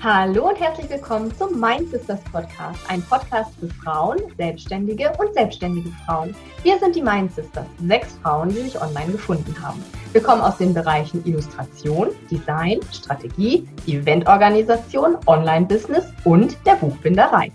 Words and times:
Hallo 0.00 0.50
und 0.50 0.60
herzlich 0.60 0.88
willkommen 0.90 1.36
zum 1.36 1.58
Mind 1.58 1.90
Sisters 1.90 2.20
Podcast, 2.30 2.78
ein 2.86 3.02
Podcast 3.02 3.50
für 3.58 3.66
Frauen, 3.82 4.18
Selbstständige 4.36 5.12
und 5.18 5.34
selbstständige 5.34 5.90
Frauen. 6.06 6.36
Wir 6.62 6.78
sind 6.78 6.94
die 6.94 7.02
Mind 7.02 7.34
Sisters, 7.34 7.66
sechs 7.84 8.16
Frauen, 8.22 8.48
die 8.50 8.60
sich 8.60 8.80
online 8.80 9.10
gefunden 9.10 9.52
haben. 9.60 9.84
Wir 10.12 10.22
kommen 10.22 10.40
aus 10.40 10.56
den 10.58 10.72
Bereichen 10.72 11.26
Illustration, 11.26 12.10
Design, 12.30 12.78
Strategie, 12.92 13.66
Eventorganisation, 13.88 15.16
Online-Business 15.26 16.12
und 16.22 16.56
der 16.64 16.76
Buchbinderei. 16.76 17.50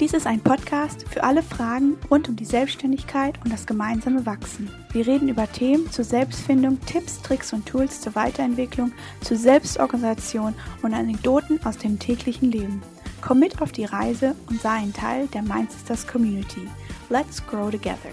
Dies 0.00 0.14
ist 0.14 0.26
ein 0.26 0.40
Podcast 0.40 1.06
für 1.08 1.22
alle 1.22 1.42
Fragen 1.42 1.98
rund 2.10 2.28
um 2.28 2.34
die 2.34 2.46
Selbstständigkeit 2.46 3.38
und 3.44 3.52
das 3.52 3.66
gemeinsame 3.66 4.24
Wachsen. 4.26 4.70
Wir 4.92 5.06
reden 5.06 5.28
über 5.28 5.50
Themen 5.50 5.90
zur 5.92 6.04
Selbstfindung, 6.04 6.80
Tipps, 6.86 7.20
Tricks 7.20 7.52
und 7.52 7.66
Tools 7.66 8.00
zur 8.00 8.14
Weiterentwicklung, 8.14 8.92
zur 9.20 9.36
Selbstorganisation 9.36 10.54
und 10.82 10.94
Anekdoten 10.94 11.64
aus 11.64 11.78
dem 11.78 11.98
täglichen 11.98 12.50
Leben. 12.50 12.82
Komm 13.20 13.38
mit 13.38 13.60
auf 13.60 13.70
die 13.70 13.84
Reise 13.84 14.34
und 14.48 14.60
sei 14.60 14.70
ein 14.70 14.92
Teil 14.92 15.28
der 15.28 15.42
Mindsisters 15.42 16.06
Community. 16.08 16.68
Let's 17.08 17.46
grow 17.46 17.70
together. 17.70 18.10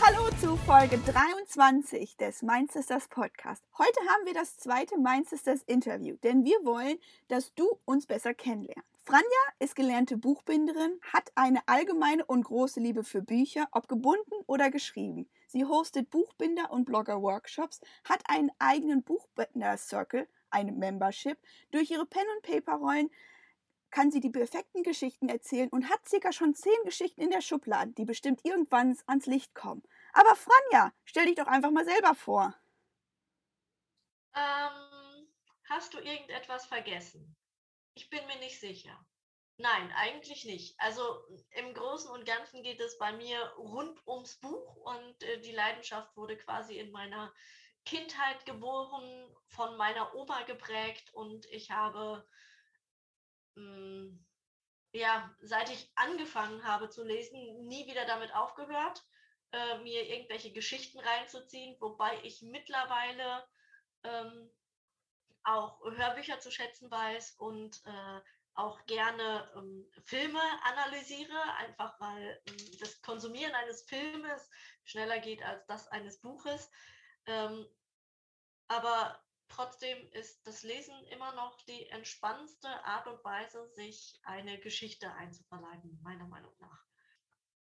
Hallo 0.00 0.30
zu 0.40 0.56
Folge 0.64 0.98
23 0.98 2.16
des 2.16 2.40
Mindsisters 2.40 3.08
Podcast. 3.08 3.62
Heute 3.76 3.98
haben 4.08 4.24
wir 4.24 4.32
das 4.32 4.56
zweite 4.56 4.96
Mindsisters 4.96 5.62
Interview, 5.66 6.16
denn 6.22 6.44
wir 6.44 6.64
wollen, 6.64 6.96
dass 7.28 7.52
du 7.54 7.66
uns 7.84 8.06
besser 8.06 8.32
kennenlernst. 8.32 8.88
Franja 9.02 9.24
ist 9.58 9.76
gelernte 9.76 10.18
Buchbinderin, 10.18 11.00
hat 11.12 11.32
eine 11.34 11.66
allgemeine 11.66 12.24
und 12.26 12.44
große 12.44 12.80
Liebe 12.80 13.02
für 13.02 13.22
Bücher, 13.22 13.66
ob 13.72 13.88
gebunden 13.88 14.44
oder 14.46 14.70
geschrieben. 14.70 15.28
Sie 15.46 15.64
hostet 15.64 16.10
Buchbinder- 16.10 16.70
und 16.70 16.84
Blogger-Workshops, 16.84 17.80
hat 18.04 18.22
einen 18.28 18.50
eigenen 18.58 19.02
Buchbinder-Circle, 19.02 20.28
eine 20.50 20.72
Membership. 20.72 21.38
Durch 21.70 21.90
ihre 21.90 22.06
Pen- 22.06 22.28
und 22.36 22.42
Paper-Rollen 22.42 23.10
kann 23.90 24.10
sie 24.10 24.20
die 24.20 24.30
perfekten 24.30 24.82
Geschichten 24.82 25.28
erzählen 25.28 25.70
und 25.70 25.88
hat 25.88 26.06
circa 26.06 26.32
schon 26.32 26.54
zehn 26.54 26.84
Geschichten 26.84 27.22
in 27.22 27.30
der 27.30 27.40
Schublade, 27.40 27.92
die 27.92 28.04
bestimmt 28.04 28.44
irgendwann 28.44 28.96
ans 29.06 29.26
Licht 29.26 29.54
kommen. 29.54 29.82
Aber 30.12 30.36
Franja, 30.36 30.92
stell 31.04 31.26
dich 31.26 31.36
doch 31.36 31.46
einfach 31.46 31.70
mal 31.70 31.84
selber 31.84 32.14
vor. 32.14 32.54
Ähm, 34.34 35.26
hast 35.68 35.94
du 35.94 35.98
irgendetwas 35.98 36.66
vergessen? 36.66 37.34
Ich 37.94 38.08
bin 38.08 38.26
mir 38.26 38.38
nicht 38.38 38.60
sicher. 38.60 38.98
Nein, 39.56 39.92
eigentlich 39.94 40.44
nicht. 40.46 40.74
Also 40.80 41.22
im 41.50 41.74
Großen 41.74 42.10
und 42.10 42.24
Ganzen 42.24 42.62
geht 42.62 42.80
es 42.80 42.96
bei 42.96 43.12
mir 43.12 43.38
rund 43.58 44.00
ums 44.06 44.36
Buch 44.40 44.76
und 44.76 45.22
äh, 45.22 45.40
die 45.40 45.52
Leidenschaft 45.52 46.16
wurde 46.16 46.38
quasi 46.38 46.78
in 46.78 46.90
meiner 46.92 47.32
Kindheit 47.84 48.46
geboren, 48.46 49.34
von 49.48 49.76
meiner 49.76 50.14
Oma 50.14 50.42
geprägt 50.44 51.12
und 51.12 51.44
ich 51.46 51.70
habe, 51.70 52.26
mh, 53.56 53.62
hm, 53.64 54.26
ja, 54.92 55.34
seit 55.40 55.70
ich 55.70 55.92
angefangen 55.94 56.64
habe 56.64 56.88
zu 56.88 57.04
lesen, 57.04 57.66
nie 57.66 57.86
wieder 57.86 58.06
damit 58.06 58.34
aufgehört, 58.34 59.04
äh, 59.52 59.78
mir 59.78 60.08
irgendwelche 60.08 60.52
Geschichten 60.52 60.98
reinzuziehen, 60.98 61.76
wobei 61.80 62.18
ich 62.22 62.42
mittlerweile 62.42 63.46
ähm, 64.04 64.50
auch 65.44 65.80
Hörbücher 65.82 66.40
zu 66.40 66.50
schätzen 66.50 66.90
weiß 66.90 67.32
und 67.38 67.82
äh, 67.86 68.20
auch 68.54 68.84
gerne 68.86 69.50
ähm, 69.56 69.90
Filme 70.04 70.40
analysiere, 70.64 71.40
einfach 71.56 71.98
weil 72.00 72.42
ähm, 72.46 72.78
das 72.78 73.00
Konsumieren 73.02 73.54
eines 73.54 73.82
Filmes 73.82 74.50
schneller 74.84 75.18
geht 75.20 75.42
als 75.42 75.66
das 75.66 75.88
eines 75.88 76.20
Buches. 76.20 76.70
Ähm, 77.26 77.66
aber 78.68 79.22
trotzdem 79.48 80.10
ist 80.12 80.46
das 80.46 80.62
Lesen 80.62 81.04
immer 81.06 81.32
noch 81.32 81.60
die 81.62 81.88
entspannendste 81.88 82.68
Art 82.84 83.06
und 83.06 83.22
Weise, 83.24 83.68
sich 83.70 84.20
eine 84.24 84.58
Geschichte 84.58 85.12
einzuverleiben, 85.14 86.00
meiner 86.02 86.26
Meinung 86.26 86.54
nach. 86.58 86.84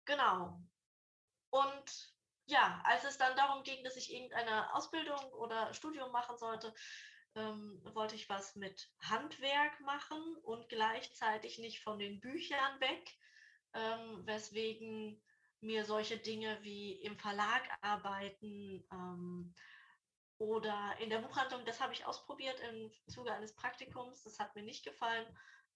Genau. 0.04 0.60
Und 1.50 2.14
ja, 2.46 2.82
als 2.84 3.04
es 3.04 3.18
dann 3.18 3.36
darum 3.36 3.62
ging, 3.62 3.82
dass 3.84 3.96
ich 3.96 4.12
irgendeine 4.12 4.74
Ausbildung 4.74 5.20
oder 5.32 5.72
Studium 5.72 6.12
machen 6.12 6.36
sollte, 6.36 6.74
ähm, 7.34 7.80
wollte 7.94 8.14
ich 8.14 8.28
was 8.28 8.56
mit 8.56 8.90
Handwerk 9.00 9.80
machen 9.80 10.36
und 10.42 10.68
gleichzeitig 10.68 11.58
nicht 11.58 11.82
von 11.82 11.98
den 11.98 12.20
Büchern 12.20 12.80
weg, 12.80 13.16
ähm, 13.74 14.26
weswegen 14.26 15.20
mir 15.60 15.84
solche 15.84 16.18
Dinge 16.18 16.58
wie 16.62 16.92
im 17.02 17.16
Verlag 17.18 17.62
arbeiten 17.80 18.86
ähm, 18.92 19.54
oder 20.38 20.94
in 21.00 21.10
der 21.10 21.18
Buchhandlung, 21.18 21.64
das 21.64 21.80
habe 21.80 21.92
ich 21.92 22.06
ausprobiert 22.06 22.60
im 22.60 22.90
Zuge 23.08 23.32
eines 23.32 23.54
Praktikums, 23.54 24.22
das 24.22 24.38
hat 24.38 24.54
mir 24.54 24.62
nicht 24.62 24.84
gefallen. 24.84 25.26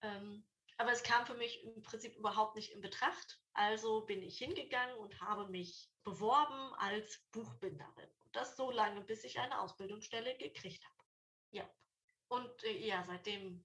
Ähm, 0.02 0.44
aber 0.76 0.92
es 0.92 1.02
kam 1.02 1.26
für 1.26 1.34
mich 1.34 1.64
im 1.64 1.82
Prinzip 1.82 2.14
überhaupt 2.16 2.54
nicht 2.54 2.72
in 2.72 2.80
Betracht. 2.80 3.40
Also 3.52 4.02
bin 4.02 4.22
ich 4.22 4.38
hingegangen 4.38 4.96
und 4.98 5.20
habe 5.20 5.48
mich 5.48 5.90
beworben 6.04 6.72
als 6.74 7.18
Buchbinderin. 7.32 8.10
Und 8.24 8.36
das 8.36 8.56
so 8.56 8.70
lange, 8.70 9.00
bis 9.00 9.24
ich 9.24 9.40
eine 9.40 9.60
Ausbildungsstelle 9.60 10.36
gekriegt 10.38 10.84
habe. 10.84 10.97
Ja. 11.50 11.68
Und 12.28 12.64
äh, 12.64 12.86
ja, 12.86 13.04
seitdem 13.06 13.64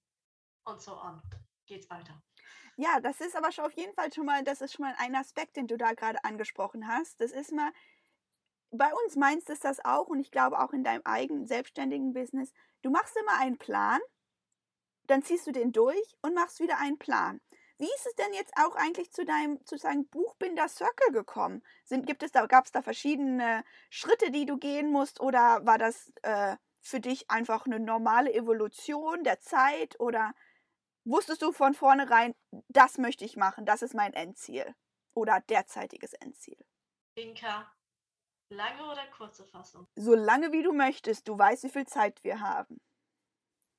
und 0.65 0.81
so 0.81 0.93
on 0.93 1.21
geht's 1.65 1.89
weiter. 1.89 2.21
Ja, 2.75 2.99
das 2.99 3.21
ist 3.21 3.35
aber 3.35 3.51
schon 3.51 3.65
auf 3.65 3.73
jeden 3.73 3.93
Fall 3.93 4.11
schon 4.11 4.25
mal, 4.25 4.43
das 4.43 4.61
ist 4.61 4.73
schon 4.73 4.85
mal 4.85 4.95
ein 4.97 5.15
Aspekt, 5.15 5.57
den 5.57 5.67
du 5.67 5.77
da 5.77 5.93
gerade 5.93 6.23
angesprochen 6.23 6.87
hast. 6.87 7.21
Das 7.21 7.31
ist 7.31 7.51
mal, 7.51 7.71
bei 8.71 8.91
uns 9.05 9.15
meinst 9.15 9.49
du 9.49 9.55
das 9.55 9.83
auch 9.85 10.07
und 10.07 10.19
ich 10.19 10.31
glaube 10.31 10.59
auch 10.59 10.73
in 10.73 10.83
deinem 10.83 11.03
eigenen 11.05 11.45
selbstständigen 11.45 12.13
Business. 12.13 12.51
Du 12.81 12.89
machst 12.89 13.15
immer 13.15 13.39
einen 13.39 13.57
Plan, 13.57 13.99
dann 15.03 15.21
ziehst 15.21 15.45
du 15.45 15.51
den 15.51 15.71
durch 15.71 16.17
und 16.21 16.33
machst 16.33 16.59
wieder 16.59 16.79
einen 16.79 16.97
Plan. 16.97 17.39
Wie 17.77 17.85
ist 17.85 18.05
es 18.07 18.15
denn 18.15 18.33
jetzt 18.33 18.53
auch 18.57 18.75
eigentlich 18.75 19.11
zu 19.11 19.25
deinem, 19.25 19.63
zu 19.65 19.77
deinem 19.77 20.07
Buchbinder 20.07 20.67
Circle 20.67 21.11
gekommen? 21.11 21.61
Sind, 21.83 22.07
gibt 22.07 22.23
es 22.23 22.31
da, 22.31 22.45
gab 22.45 22.65
es 22.65 22.71
da 22.71 22.81
verschiedene 22.81 23.63
Schritte, 23.89 24.31
die 24.31 24.45
du 24.45 24.57
gehen 24.57 24.91
musst 24.91 25.19
oder 25.19 25.65
war 25.65 25.77
das 25.77 26.11
äh, 26.21 26.55
für 26.83 26.99
dich 26.99 27.31
einfach 27.31 27.65
eine 27.65 27.79
normale 27.79 28.33
Evolution 28.33 29.23
der 29.23 29.39
Zeit 29.39 29.99
oder 29.99 30.33
wusstest 31.05 31.41
du 31.41 31.51
von 31.51 31.73
vornherein, 31.73 32.35
das 32.67 32.97
möchte 32.97 33.25
ich 33.25 33.37
machen, 33.37 33.65
das 33.65 33.81
ist 33.81 33.95
mein 33.95 34.13
Endziel 34.13 34.75
oder 35.15 35.39
derzeitiges 35.41 36.13
Endziel? 36.13 36.63
Inka, 37.15 37.71
lange 38.49 38.83
oder 38.85 39.05
kurze 39.07 39.45
Fassung? 39.45 39.87
So 39.95 40.13
lange 40.13 40.51
wie 40.51 40.63
du 40.63 40.73
möchtest, 40.73 41.27
du 41.27 41.37
weißt, 41.37 41.63
wie 41.63 41.69
viel 41.69 41.87
Zeit 41.87 42.23
wir 42.23 42.41
haben. 42.41 42.81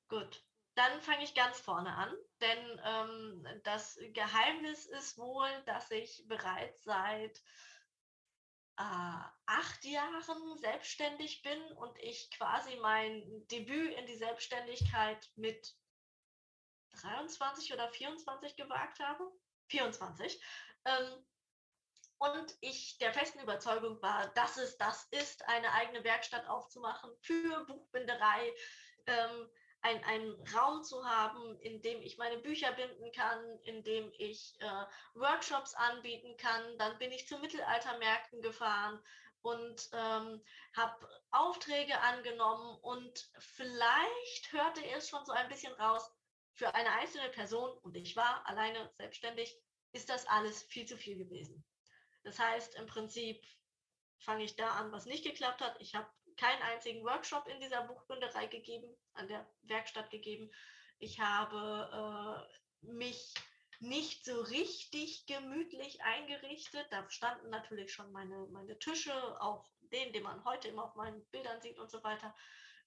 Gut, 0.08 0.42
dann 0.74 1.00
fange 1.02 1.24
ich 1.24 1.34
ganz 1.34 1.60
vorne 1.60 1.94
an, 1.94 2.12
denn 2.40 2.80
ähm, 2.84 3.46
das 3.64 3.98
Geheimnis 4.12 4.86
ist 4.86 5.18
wohl, 5.18 5.48
dass 5.66 5.90
ich 5.90 6.24
bereits 6.26 6.84
seit 6.84 7.42
äh, 8.76 9.24
acht 9.46 9.84
Jahren 9.84 10.58
selbstständig 10.58 11.42
bin 11.42 11.60
und 11.72 11.96
ich 11.98 12.30
quasi 12.32 12.76
mein 12.76 13.46
Debüt 13.48 13.92
in 13.94 14.06
die 14.06 14.16
Selbstständigkeit 14.16 15.30
mit 15.36 15.76
23 17.00 17.72
oder 17.72 17.88
24 17.88 18.56
gewagt 18.56 19.00
habe. 19.00 19.30
24. 19.68 20.42
Ähm, 20.84 21.24
und 22.18 22.56
ich 22.60 22.98
der 22.98 23.12
festen 23.12 23.40
Überzeugung 23.40 24.00
war, 24.00 24.28
dass 24.34 24.56
es 24.56 24.78
das 24.78 25.04
ist, 25.10 25.46
eine 25.48 25.72
eigene 25.72 26.04
Werkstatt 26.04 26.46
aufzumachen 26.46 27.10
für 27.20 27.64
Buchbinderei. 27.66 28.54
Ähm, 29.06 29.50
ein, 29.84 30.02
einen 30.04 30.34
Raum 30.54 30.82
zu 30.82 31.04
haben, 31.04 31.58
in 31.60 31.82
dem 31.82 32.00
ich 32.00 32.16
meine 32.16 32.38
Bücher 32.38 32.72
binden 32.72 33.12
kann, 33.12 33.58
in 33.64 33.84
dem 33.84 34.10
ich 34.16 34.54
äh, 34.60 34.86
Workshops 35.14 35.74
anbieten 35.74 36.36
kann. 36.38 36.78
Dann 36.78 36.96
bin 36.98 37.12
ich 37.12 37.28
zu 37.28 37.38
Mittelaltermärkten 37.38 38.40
gefahren 38.40 38.98
und 39.42 39.90
ähm, 39.92 40.42
habe 40.74 41.08
Aufträge 41.30 42.00
angenommen 42.00 42.78
und 42.80 43.30
vielleicht 43.38 44.52
hörte 44.52 44.80
es 44.96 45.10
schon 45.10 45.24
so 45.26 45.32
ein 45.32 45.48
bisschen 45.48 45.74
raus, 45.74 46.10
für 46.54 46.74
eine 46.74 46.90
einzelne 46.92 47.28
Person, 47.30 47.76
und 47.78 47.96
ich 47.96 48.16
war 48.16 48.46
alleine 48.48 48.90
selbstständig, 48.96 49.54
ist 49.92 50.08
das 50.08 50.26
alles 50.28 50.62
viel 50.62 50.86
zu 50.86 50.96
viel 50.96 51.18
gewesen. 51.18 51.64
Das 52.22 52.38
heißt, 52.38 52.76
im 52.76 52.86
Prinzip 52.86 53.44
fange 54.18 54.44
ich 54.44 54.56
da 54.56 54.70
an, 54.70 54.92
was 54.92 55.04
nicht 55.04 55.24
geklappt 55.24 55.60
hat. 55.60 55.76
Ich 55.80 55.94
habe 55.94 56.08
keinen 56.36 56.62
einzigen 56.62 57.04
Workshop 57.04 57.46
in 57.48 57.60
dieser 57.60 57.82
Buchbinderei 57.82 58.46
gegeben, 58.46 58.96
an 59.14 59.28
der 59.28 59.46
Werkstatt 59.62 60.10
gegeben. 60.10 60.50
Ich 60.98 61.20
habe 61.20 62.46
äh, 62.82 62.86
mich 62.86 63.34
nicht 63.80 64.24
so 64.24 64.40
richtig 64.42 65.26
gemütlich 65.26 66.02
eingerichtet. 66.02 66.86
Da 66.90 67.08
standen 67.10 67.50
natürlich 67.50 67.92
schon 67.92 68.10
meine, 68.12 68.46
meine 68.46 68.78
Tische, 68.78 69.12
auch 69.40 69.68
den, 69.80 70.12
den 70.12 70.22
man 70.22 70.44
heute 70.44 70.68
immer 70.68 70.84
auf 70.84 70.94
meinen 70.94 71.24
Bildern 71.26 71.60
sieht 71.60 71.78
und 71.78 71.90
so 71.90 72.02
weiter. 72.02 72.34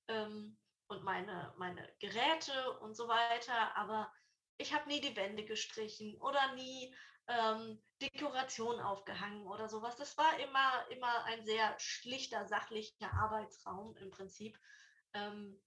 Ähm, 0.07 0.57
und 0.87 1.03
meine, 1.03 1.53
meine 1.57 1.87
Geräte 1.99 2.79
und 2.79 2.95
so 2.95 3.07
weiter. 3.07 3.75
Aber 3.75 4.11
ich 4.57 4.73
habe 4.73 4.87
nie 4.87 5.01
die 5.01 5.15
Wände 5.15 5.43
gestrichen 5.43 6.19
oder 6.21 6.53
nie 6.53 6.95
ähm, 7.27 7.81
Dekoration 8.01 8.79
aufgehangen 8.79 9.47
oder 9.47 9.69
sowas. 9.69 9.95
Das 9.95 10.17
war 10.17 10.39
immer, 10.39 10.85
immer 10.89 11.23
ein 11.25 11.45
sehr 11.45 11.77
schlichter, 11.79 12.45
sachlicher 12.47 13.11
Arbeitsraum 13.13 13.95
im 13.97 14.11
Prinzip. 14.11 14.59
Ähm, 15.13 15.59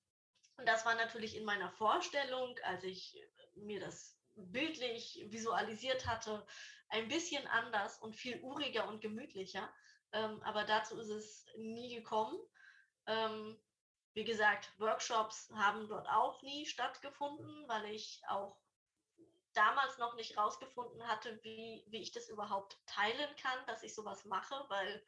Und 0.56 0.66
das 0.66 0.84
war 0.84 0.94
natürlich 0.94 1.36
in 1.36 1.44
meiner 1.44 1.70
Vorstellung, 1.70 2.54
als 2.64 2.84
ich 2.84 3.16
mir 3.56 3.80
das 3.80 4.16
bildlich 4.36 5.24
visualisiert 5.30 6.06
hatte, 6.06 6.46
ein 6.90 7.08
bisschen 7.08 7.46
anders 7.48 7.98
und 7.98 8.14
viel 8.16 8.40
uriger 8.42 8.86
und 8.88 9.00
gemütlicher. 9.00 9.68
Ähm, 10.12 10.42
aber 10.42 10.64
dazu 10.64 10.98
ist 10.98 11.08
es 11.08 11.46
nie 11.56 11.94
gekommen. 11.94 12.38
Ähm, 13.06 13.58
wie 14.12 14.24
gesagt, 14.24 14.72
Workshops 14.78 15.50
haben 15.54 15.88
dort 15.88 16.08
auch 16.08 16.42
nie 16.42 16.66
stattgefunden, 16.66 17.68
weil 17.68 17.86
ich 17.86 18.22
auch 18.28 18.56
damals 19.54 19.98
noch 19.98 20.14
nicht 20.14 20.36
rausgefunden 20.36 21.06
hatte, 21.06 21.42
wie, 21.42 21.84
wie 21.88 22.02
ich 22.02 22.12
das 22.12 22.28
überhaupt 22.28 22.78
teilen 22.86 23.34
kann, 23.36 23.66
dass 23.66 23.82
ich 23.82 23.94
sowas 23.94 24.24
mache, 24.24 24.64
weil 24.68 25.04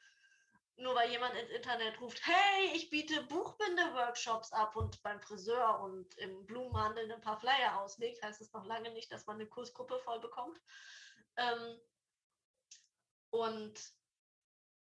nur 0.76 0.94
weil 0.94 1.10
jemand 1.10 1.34
ins 1.34 1.50
Internet 1.50 2.00
ruft, 2.00 2.26
hey, 2.26 2.72
ich 2.74 2.90
biete 2.90 3.22
Buchbinde-Workshops 3.24 4.52
ab 4.52 4.74
und 4.74 5.02
beim 5.02 5.20
Friseur 5.20 5.80
und 5.80 6.16
im 6.18 6.46
Blumenhandel 6.46 7.10
ein 7.12 7.20
paar 7.20 7.38
Flyer 7.38 7.80
auslegt, 7.80 8.22
heißt 8.22 8.40
es 8.40 8.52
noch 8.52 8.64
lange 8.64 8.90
nicht, 8.90 9.12
dass 9.12 9.26
man 9.26 9.36
eine 9.36 9.46
Kursgruppe 9.46 9.98
voll 10.00 10.20
bekommt. 10.20 10.58
Ähm, 11.36 11.80
und 13.30 13.74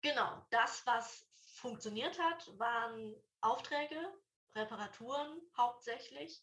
genau, 0.00 0.46
das, 0.50 0.86
was 0.86 1.28
funktioniert 1.54 2.18
hat, 2.18 2.58
waren 2.58 3.14
Aufträge, 3.40 4.00
Reparaturen 4.54 5.40
hauptsächlich 5.56 6.42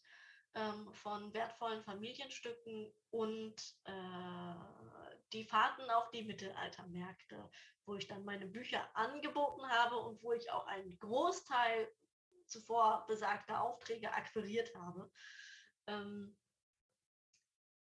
ähm, 0.54 0.92
von 0.94 1.32
wertvollen 1.32 1.82
Familienstücken 1.82 2.92
und 3.10 3.56
äh, 3.84 4.54
die 5.32 5.44
Fahrten 5.44 5.88
auf 5.90 6.10
die 6.10 6.22
Mittelaltermärkte, 6.22 7.50
wo 7.86 7.94
ich 7.94 8.08
dann 8.08 8.24
meine 8.24 8.46
Bücher 8.46 8.88
angeboten 8.96 9.68
habe 9.68 9.96
und 9.96 10.22
wo 10.22 10.32
ich 10.32 10.50
auch 10.50 10.66
einen 10.66 10.98
Großteil 10.98 11.88
zuvor 12.46 13.06
besagter 13.06 13.62
Aufträge 13.62 14.12
akquiriert 14.12 14.74
habe. 14.74 15.10
Ähm, 15.86 16.36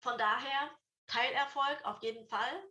von 0.00 0.18
daher 0.18 0.70
Teilerfolg 1.06 1.84
auf 1.84 2.02
jeden 2.02 2.26
Fall, 2.26 2.62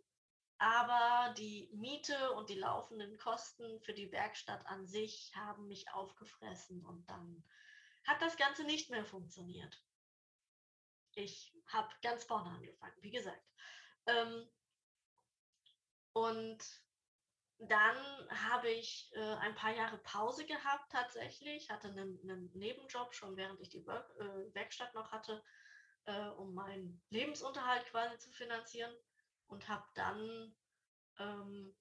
aber 0.59 1.33
die 1.33 1.69
Miete 1.73 2.33
und 2.33 2.49
die 2.49 2.59
laufenden 2.59 3.17
Kosten 3.17 3.81
für 3.81 3.93
die 3.93 4.11
Werkstatt 4.11 4.65
an 4.67 4.87
sich 4.87 5.31
haben 5.35 5.67
mich 5.67 5.91
aufgefressen 5.91 6.85
und 6.85 7.09
dann 7.09 7.43
hat 8.05 8.21
das 8.21 8.37
Ganze 8.37 8.63
nicht 8.63 8.89
mehr 8.89 9.05
funktioniert. 9.05 9.83
Ich 11.17 11.51
habe 11.65 11.89
ganz 12.03 12.23
vorne 12.25 12.51
angefangen, 12.51 12.95
wie 13.01 13.09
gesagt. 13.09 13.43
Ähm, 14.05 14.47
und 16.13 16.59
dann 17.57 17.97
habe 18.29 18.69
ich 18.69 19.09
äh, 19.15 19.33
ein 19.37 19.55
paar 19.55 19.75
Jahre 19.75 19.97
Pause 19.97 20.45
gehabt 20.45 20.91
tatsächlich, 20.91 21.71
hatte 21.71 21.87
einen, 21.87 22.19
einen 22.21 22.51
Nebenjob 22.53 23.15
schon 23.15 23.35
während 23.35 23.59
ich 23.59 23.69
die 23.69 23.83
Work, 23.87 24.07
äh, 24.19 24.53
Werkstatt 24.53 24.93
noch 24.93 25.11
hatte, 25.11 25.43
äh, 26.05 26.27
um 26.27 26.53
meinen 26.53 27.01
Lebensunterhalt 27.09 27.87
quasi 27.87 28.19
zu 28.19 28.31
finanzieren 28.31 28.95
und 29.47 29.67
habe 29.67 29.85
dann 29.95 30.55
ähm, 31.17 31.75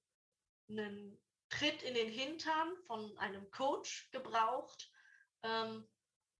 einen 0.70 1.22
Tritt 1.50 1.82
in 1.82 1.92
den 1.92 2.08
Hintern 2.10 2.74
von 2.86 3.18
einem 3.18 3.50
Coach 3.50 4.10
gebraucht, 4.12 4.90
ähm, 5.42 5.86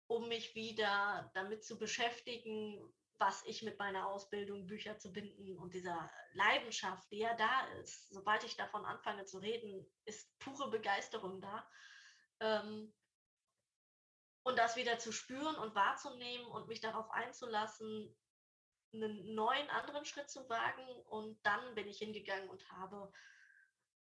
um 0.09 0.29
mich 0.29 0.55
wieder 0.55 1.31
damit 1.35 1.65
zu 1.65 1.79
beschäftigen, 1.79 2.93
was 3.19 3.45
ich 3.47 3.63
mit 3.63 3.79
meiner 3.79 4.07
Ausbildung, 4.09 4.67
Bücher 4.67 4.99
zu 4.99 5.13
binden 5.13 5.57
und 5.59 5.73
dieser 5.73 6.11
Leidenschaft, 6.35 7.11
die 7.11 7.19
ja 7.19 7.35
da 7.35 7.67
ist. 7.81 8.11
Sobald 8.11 8.45
ich 8.45 8.57
davon 8.57 8.85
anfange 8.85 9.25
zu 9.25 9.39
reden, 9.39 9.87
ist 10.05 10.39
pure 10.39 10.71
Begeisterung 10.71 11.41
da. 11.41 11.69
Ähm, 12.41 12.93
und 14.43 14.59
das 14.59 14.77
wieder 14.77 14.99
zu 14.99 15.13
spüren 15.13 15.57
und 15.57 15.75
wahrzunehmen 15.75 16.47
und 16.47 16.69
mich 16.69 16.81
darauf 16.81 17.11
einzulassen, 17.11 18.15
einen 18.93 19.35
neuen 19.35 19.69
anderen 19.71 20.05
Schritt 20.05 20.31
zu 20.31 20.49
wagen. 20.49 20.87
Und 21.07 21.45
dann 21.45 21.75
bin 21.75 21.89
ich 21.89 21.99
hingegangen 21.99 22.49
und 22.49 22.71
habe 22.71 23.13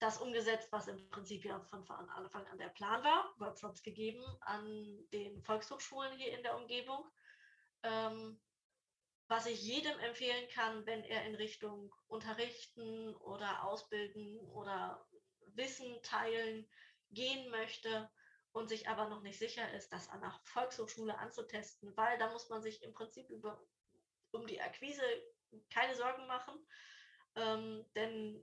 das 0.01 0.19
umgesetzt, 0.19 0.73
was 0.73 0.89
im 0.89 1.09
Prinzip 1.11 1.45
ja 1.45 1.61
von 1.61 1.89
Anfang 1.89 2.47
an 2.47 2.59
der 2.59 2.71
Plan 2.71 3.05
war, 3.05 3.33
Workshops 3.39 3.83
gegeben 3.83 4.25
an 4.41 5.07
den 5.13 5.43
Volkshochschulen 5.43 6.17
hier 6.17 6.37
in 6.37 6.43
der 6.43 6.57
Umgebung. 6.57 7.05
Ähm, 7.83 8.41
was 9.29 9.47
ich 9.47 9.63
jedem 9.63 9.97
empfehlen 10.01 10.49
kann, 10.49 10.85
wenn 10.87 11.05
er 11.05 11.25
in 11.27 11.35
Richtung 11.37 11.95
Unterrichten 12.09 13.15
oder 13.17 13.63
Ausbilden 13.65 14.41
oder 14.41 15.07
Wissen 15.55 16.03
teilen 16.03 16.69
gehen 17.11 17.51
möchte 17.51 18.11
und 18.53 18.69
sich 18.69 18.89
aber 18.89 19.09
noch 19.09 19.21
nicht 19.21 19.39
sicher 19.39 19.71
ist, 19.75 19.93
das 19.93 20.09
an 20.09 20.23
der 20.23 20.35
Volkshochschule 20.45 21.17
anzutesten, 21.19 21.97
weil 21.97 22.19
da 22.19 22.33
muss 22.33 22.49
man 22.49 22.63
sich 22.63 22.83
im 22.83 22.95
Prinzip 22.95 23.29
über, 23.29 23.63
um 24.33 24.47
die 24.47 24.61
Akquise 24.61 25.03
keine 25.69 25.95
Sorgen 25.95 26.27
machen, 26.27 26.55
ähm, 27.37 27.85
denn 27.95 28.43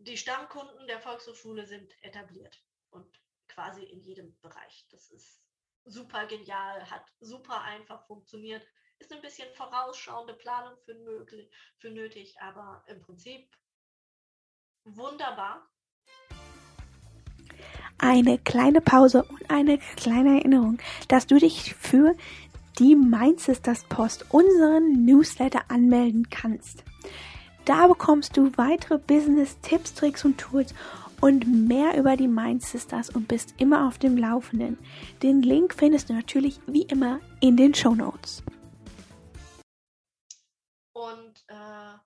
die 0.00 0.16
Stammkunden 0.16 0.86
der 0.86 1.00
Volkshochschule 1.00 1.66
sind 1.66 1.92
etabliert 2.02 2.62
und 2.90 3.20
quasi 3.48 3.82
in 3.84 4.00
jedem 4.00 4.38
Bereich. 4.40 4.86
Das 4.90 5.10
ist 5.10 5.42
super 5.84 6.26
genial, 6.26 6.90
hat 6.90 7.06
super 7.20 7.62
einfach 7.62 8.06
funktioniert 8.06 8.66
ist 8.98 9.12
ein 9.12 9.20
bisschen 9.20 9.48
vorausschauende 9.54 10.34
Planung 10.34 10.76
für, 10.84 10.94
möglich, 10.94 11.50
für 11.78 11.90
nötig, 11.90 12.36
aber 12.40 12.82
im 12.86 13.00
Prinzip 13.02 13.48
wunderbar. 14.84 15.68
Eine 17.98 18.38
kleine 18.38 18.80
Pause 18.80 19.24
und 19.24 19.50
eine 19.50 19.78
kleine 19.96 20.38
Erinnerung, 20.38 20.78
dass 21.08 21.26
du 21.26 21.38
dich 21.38 21.74
für 21.74 22.14
die 22.78 22.94
Mind 22.94 23.40
Sisters 23.40 23.84
Post, 23.84 24.26
unseren 24.30 25.04
Newsletter, 25.04 25.70
anmelden 25.70 26.28
kannst. 26.28 26.84
Da 27.66 27.88
bekommst 27.88 28.36
du 28.36 28.56
weitere 28.56 28.96
Business-Tipps, 28.96 29.94
Tricks 29.94 30.24
und 30.24 30.38
Tools 30.38 30.72
und 31.20 31.66
mehr 31.66 31.98
über 31.98 32.16
die 32.16 32.28
Mind 32.28 32.62
Sisters 32.62 33.10
und 33.10 33.26
bist 33.26 33.54
immer 33.58 33.88
auf 33.88 33.98
dem 33.98 34.16
Laufenden. 34.16 34.78
Den 35.20 35.42
Link 35.42 35.74
findest 35.74 36.08
du 36.08 36.12
natürlich 36.12 36.60
wie 36.68 36.82
immer 36.82 37.20
in 37.40 37.56
den 37.56 37.74
Show 37.74 37.96
Notes. 37.96 38.44
Und 40.92 41.44
äh, 41.48 41.98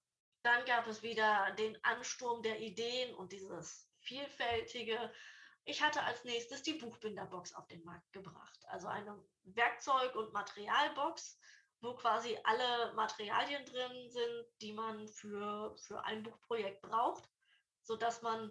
dann 0.43 0.65
gab 0.67 0.87
es 0.87 1.03
wieder 1.03 1.55
den 1.59 1.77
Ansturm 1.85 2.43
der 2.43 2.59
Ideen 2.61 3.15
und 3.17 3.31
dieses 3.31 3.87
vielfältige. 3.99 5.13
Ich 5.67 5.83
hatte 5.83 6.03
als 6.03 6.25
nächstes 6.25 6.63
die 6.63 6.73
Buchbinderbox 6.73 7.55
auf 7.55 7.69
den 7.69 7.85
Markt 7.85 8.11
gebracht. 8.15 8.59
Also 8.69 8.89
eine 8.89 9.23
Werkzeug- 9.43 10.17
und 10.17 10.33
Materialbox, 10.33 11.39
wo 11.81 11.95
quasi 11.95 12.39
alle 12.45 12.93
Materialien 12.95 13.65
drin 13.65 14.11
sind, 14.11 14.47
die 14.61 14.73
man 14.73 15.09
für, 15.09 15.77
für 15.79 16.05
ein 16.05 16.23
Buchprojekt 16.23 16.83
braucht, 16.83 17.29
sodass 17.83 18.23
man 18.23 18.51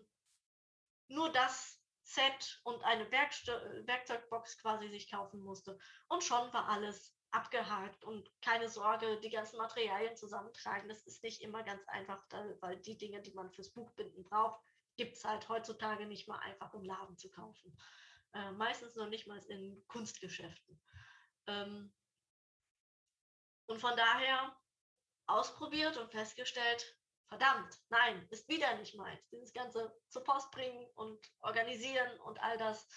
nur 1.07 1.31
das 1.31 1.79
Set 2.03 2.59
und 2.63 2.83
eine 2.83 3.11
Werkst 3.11 3.47
Werkzeugbox 3.47 4.57
quasi 4.57 4.89
sich 4.89 5.11
kaufen 5.11 5.41
musste. 5.41 5.77
Und 6.07 6.23
schon 6.23 6.51
war 6.53 6.67
alles 6.67 7.15
abgehakt 7.31 8.03
und 8.03 8.29
keine 8.41 8.69
Sorge, 8.69 9.19
die 9.19 9.29
ganzen 9.29 9.57
Materialien 9.57 10.15
zusammentragen. 10.15 10.89
Das 10.89 11.05
ist 11.05 11.23
nicht 11.23 11.41
immer 11.41 11.63
ganz 11.63 11.87
einfach, 11.87 12.23
weil 12.61 12.77
die 12.77 12.97
Dinge, 12.97 13.21
die 13.21 13.33
man 13.33 13.51
fürs 13.51 13.71
Buchbinden 13.71 14.23
braucht, 14.23 14.59
gibt 14.97 15.15
es 15.15 15.23
halt 15.23 15.47
heutzutage 15.47 16.07
nicht 16.07 16.27
mal 16.27 16.39
einfach 16.39 16.73
im 16.73 16.83
Laden 16.83 17.17
zu 17.17 17.29
kaufen. 17.29 17.77
Äh, 18.33 18.51
meistens 18.51 18.95
noch 18.95 19.07
nicht 19.07 19.27
mal 19.27 19.39
in 19.45 19.83
Kunstgeschäften. 19.87 20.81
Ähm, 21.47 21.93
und 23.69 23.79
von 23.79 23.95
daher 23.95 24.55
ausprobiert 25.27 25.97
und 25.97 26.11
festgestellt, 26.11 26.97
verdammt, 27.27 27.77
nein, 27.89 28.27
ist 28.31 28.47
wieder 28.49 28.75
nicht 28.77 28.95
meins. 28.95 29.29
Dieses 29.29 29.53
ganze 29.53 29.95
zur 30.09 30.23
Post 30.23 30.51
bringen 30.51 30.87
und 30.95 31.19
organisieren 31.41 32.19
und 32.21 32.41
all 32.41 32.57
das 32.57 32.87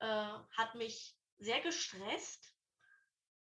äh, 0.00 0.06
hat 0.06 0.74
mich 0.74 1.16
sehr 1.38 1.60
gestresst 1.60 2.54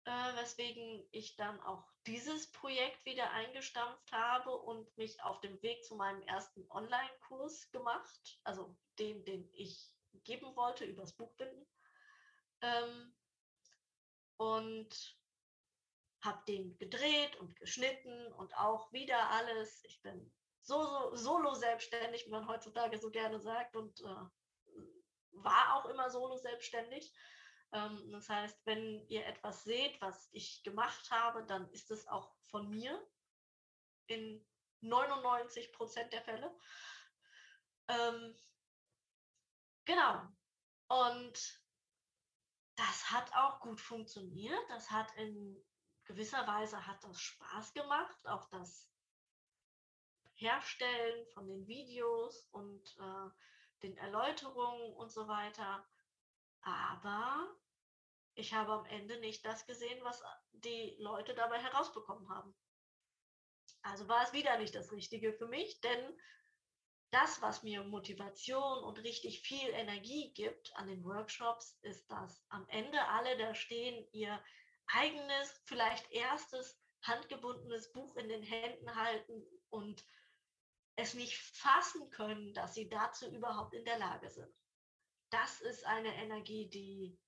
äh, 0.06 0.36
weswegen 0.36 1.08
ich 1.12 1.36
dann 1.36 1.60
auch 1.62 1.88
dieses 2.06 2.52
Projekt 2.52 3.06
wieder 3.06 3.32
eingestampft 3.32 4.12
habe 4.12 4.52
und 4.52 4.98
mich 4.98 5.22
auf 5.24 5.40
dem 5.42 5.62
Weg 5.62 5.84
zu 5.86 5.96
meinem 5.96 6.22
ersten 6.24 6.70
Online-Kurs 6.70 7.72
gemacht, 7.72 8.40
also 8.44 8.76
den, 9.00 9.24
den 9.26 9.50
ich 9.54 9.90
geben 10.26 10.56
wollte 10.56 10.86
übers 10.86 11.16
Buchbinden. 11.16 11.66
Ähm, 12.62 13.16
und 14.38 15.18
habe 16.24 16.44
den 16.48 16.78
gedreht 16.78 17.36
und 17.38 17.56
geschnitten 17.60 18.32
und 18.34 18.56
auch 18.58 18.92
wieder 18.94 19.30
alles. 19.32 19.84
Ich 19.86 20.02
bin 20.02 20.32
so, 20.62 20.82
so 20.82 21.16
solo 21.16 21.54
selbstständig, 21.54 22.26
wie 22.26 22.32
man 22.32 22.48
heutzutage 22.48 22.98
so 22.98 23.12
gerne 23.12 23.40
sagt 23.40 23.76
und 23.76 24.00
äh, 24.02 24.26
war 25.32 25.76
auch 25.76 25.86
immer 25.86 26.10
solo 26.10 26.38
selbstständig. 26.38 27.14
Ähm, 27.74 28.12
das 28.12 28.30
heißt, 28.30 28.66
wenn 28.66 29.06
ihr 29.08 29.26
etwas 29.26 29.64
seht, 29.64 30.00
was 30.02 30.30
ich 30.32 30.64
gemacht 30.64 31.12
habe, 31.12 31.44
dann 31.46 31.70
ist 31.72 31.92
es 31.92 32.08
auch 32.08 32.34
von 32.50 32.70
mir 32.70 33.06
in 34.08 34.46
99 34.82 35.74
Prozent 35.74 36.14
der 36.14 36.22
Fälle. 36.22 36.56
Ähm, 37.88 38.36
genau. 39.86 40.22
Und 40.88 41.64
das 42.76 43.12
hat 43.12 43.34
auch 43.34 43.60
gut 43.60 43.82
funktioniert. 43.82 44.64
Das 44.70 44.90
hat 44.92 45.12
in 45.18 45.64
gewisser 46.06 46.46
Weise 46.48 46.86
hat 46.86 47.04
das 47.04 47.20
Spaß 47.20 47.74
gemacht, 47.74 48.28
auch 48.28 48.50
das 48.50 48.90
Herstellen 50.36 51.28
von 51.28 51.48
den 51.48 51.68
Videos 51.68 52.48
und 52.52 52.98
äh, 53.00 53.30
den 53.84 53.98
Erläuterungen 53.98 54.94
und 54.94 55.12
so 55.12 55.28
weiter. 55.28 55.88
Aber 56.62 57.56
ich 58.36 58.54
habe 58.54 58.74
am 58.74 58.86
Ende 58.86 59.20
nicht 59.20 59.46
das 59.46 59.66
gesehen, 59.66 60.04
was 60.04 60.24
die 60.52 60.96
Leute 61.00 61.36
dabei 61.36 61.60
herausbekommen 61.60 62.28
haben. 62.30 62.56
Also 63.84 64.08
war 64.08 64.24
es 64.24 64.34
wieder 64.34 64.58
nicht 64.58 64.74
das 64.76 64.92
Richtige 64.92 65.34
für 65.34 65.48
mich, 65.48 65.82
denn 65.82 66.18
das, 67.12 67.42
was 67.42 67.62
mir 67.62 67.84
Motivation 67.84 68.84
und 68.84 68.98
richtig 69.04 69.42
viel 69.42 69.70
Energie 69.70 70.34
gibt 70.34 70.76
an 70.76 70.88
den 70.88 71.04
Workshops, 71.04 71.78
ist, 71.84 72.10
dass 72.10 72.44
am 72.50 72.68
Ende 72.70 73.00
alle 73.08 73.38
da 73.38 73.54
stehen, 73.54 74.08
ihr 74.14 74.44
eigenes, 74.88 75.62
vielleicht 75.66 76.12
erstes 76.12 76.80
handgebundenes 77.02 77.92
Buch 77.92 78.16
in 78.16 78.30
den 78.30 78.44
Händen 78.44 78.96
halten 78.96 79.44
und 79.70 80.06
es 80.96 81.14
nicht 81.14 81.38
fassen 81.38 82.10
können, 82.12 82.54
dass 82.54 82.76
sie 82.76 82.88
dazu 82.88 83.30
überhaupt 83.30 83.74
in 83.74 83.86
der 83.86 83.98
Lage 83.98 84.30
sind. 84.30 84.54
Das 85.30 85.62
ist 85.62 85.86
eine 85.86 86.14
Energie, 86.16 86.70
die, 86.70 87.20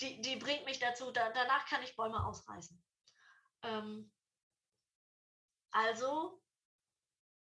die, 0.00 0.20
die 0.22 0.36
bringt 0.36 0.64
mich 0.64 0.78
dazu, 0.78 1.10
da, 1.12 1.30
danach 1.30 1.66
kann 1.66 1.82
ich 1.82 1.94
Bäume 1.94 2.24
ausreißen. 2.24 2.82
Ähm, 3.62 4.10
also 5.70 6.42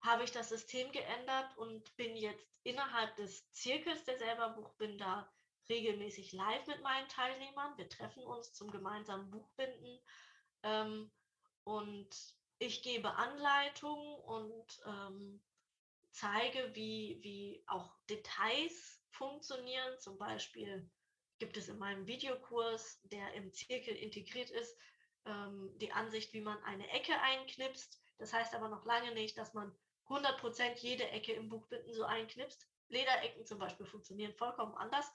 habe 0.01 0.25
ich 0.25 0.33
das 0.33 0.49
System 0.49 0.91
geändert 0.93 1.57
und 1.57 1.97
bin 1.97 2.17
jetzt 2.17 2.47
innerhalb 2.65 3.15
des 3.17 3.51
Zirkels 3.53 4.05
der 4.05 4.19
Selberbuchbinder 4.19 5.33
regelmäßig 5.69 6.33
live 6.33 6.67
mit 6.67 6.83
meinen 6.83 7.09
Teilnehmern. 7.09 7.77
Wir 7.77 7.89
treffen 7.89 8.25
uns 8.25 8.53
zum 8.53 8.71
gemeinsamen 8.71 9.31
Buchbinden 9.31 9.99
ähm, 10.63 11.11
und 11.65 12.09
ich 12.59 12.83
gebe 12.83 13.15
Anleitungen 13.15 14.15
und 14.21 14.81
ähm, 14.87 15.43
zeige, 16.13 16.75
wie, 16.75 17.19
wie 17.23 17.65
auch 17.67 17.95
Details 18.09 19.01
funktionieren. 19.11 19.99
Zum 19.99 20.19
Beispiel 20.19 20.89
gibt 21.39 21.57
es 21.57 21.69
in 21.69 21.79
meinem 21.79 22.07
Videokurs, 22.07 23.01
der 23.05 23.35
im 23.35 23.53
Zirkel 23.53 23.97
integriert 23.97 24.51
ist, 24.51 24.77
ähm, 25.27 25.73
die 25.79 25.93
Ansicht, 25.93 26.33
wie 26.33 26.41
man 26.41 26.63
eine 26.65 26.89
Ecke 26.91 27.19
einknipst. 27.21 28.01
Das 28.19 28.33
heißt 28.33 28.55
aber 28.55 28.69
noch 28.69 28.85
lange 28.85 29.13
nicht, 29.13 29.37
dass 29.37 29.55
man 29.55 29.75
100% 30.09 30.79
jede 30.79 31.09
Ecke 31.09 31.33
im 31.33 31.49
Buchbinden 31.49 31.93
so 31.95 32.05
einknipst. 32.05 32.69
Lederecken 32.89 33.47
zum 33.47 33.59
Beispiel 33.59 33.87
funktionieren 33.87 34.35
vollkommen 34.35 34.75
anders. 34.75 35.11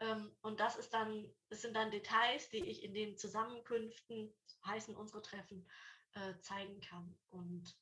Ähm, 0.00 0.34
und 0.42 0.60
das 0.60 0.76
ist 0.76 0.92
dann, 0.92 1.30
das 1.48 1.62
sind 1.62 1.74
dann 1.74 1.90
Details, 1.90 2.48
die 2.50 2.64
ich 2.64 2.82
in 2.82 2.94
den 2.94 3.16
Zusammenkünften, 3.16 4.34
heißen 4.66 4.96
unsere 4.96 5.22
Treffen, 5.22 5.68
äh, 6.14 6.38
zeigen 6.40 6.80
kann. 6.80 7.14
Und 7.30 7.76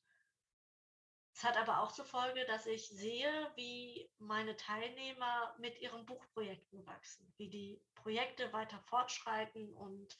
es 1.33 1.43
hat 1.43 1.57
aber 1.57 1.79
auch 1.81 1.91
zur 1.91 2.05
Folge, 2.05 2.45
dass 2.45 2.65
ich 2.65 2.89
sehe, 2.89 3.31
wie 3.55 4.11
meine 4.17 4.57
Teilnehmer 4.57 5.55
mit 5.57 5.79
ihren 5.79 6.05
Buchprojekten 6.05 6.85
wachsen, 6.85 7.33
wie 7.37 7.49
die 7.49 7.81
Projekte 7.95 8.51
weiter 8.51 8.79
fortschreiten 8.81 9.73
und 9.73 10.17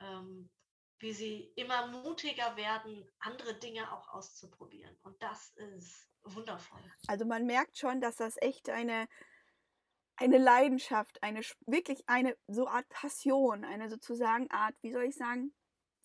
ähm, 0.00 0.50
wie 0.98 1.12
sie 1.12 1.52
immer 1.54 1.86
mutiger 1.86 2.56
werden, 2.56 3.08
andere 3.20 3.54
Dinge 3.54 3.92
auch 3.92 4.08
auszuprobieren. 4.08 4.96
Und 5.02 5.22
das 5.22 5.50
ist 5.50 6.10
wundervoll. 6.22 6.82
Also 7.06 7.24
man 7.24 7.46
merkt 7.46 7.78
schon, 7.78 8.00
dass 8.00 8.16
das 8.16 8.36
echt 8.40 8.68
eine, 8.68 9.08
eine 10.18 10.38
Leidenschaft, 10.38 11.22
eine 11.22 11.40
wirklich 11.66 12.02
eine 12.08 12.36
so 12.48 12.66
Art 12.66 12.88
Passion, 12.88 13.64
eine 13.64 13.88
sozusagen 13.88 14.50
Art, 14.50 14.74
wie 14.82 14.92
soll 14.92 15.04
ich 15.04 15.16
sagen, 15.16 15.52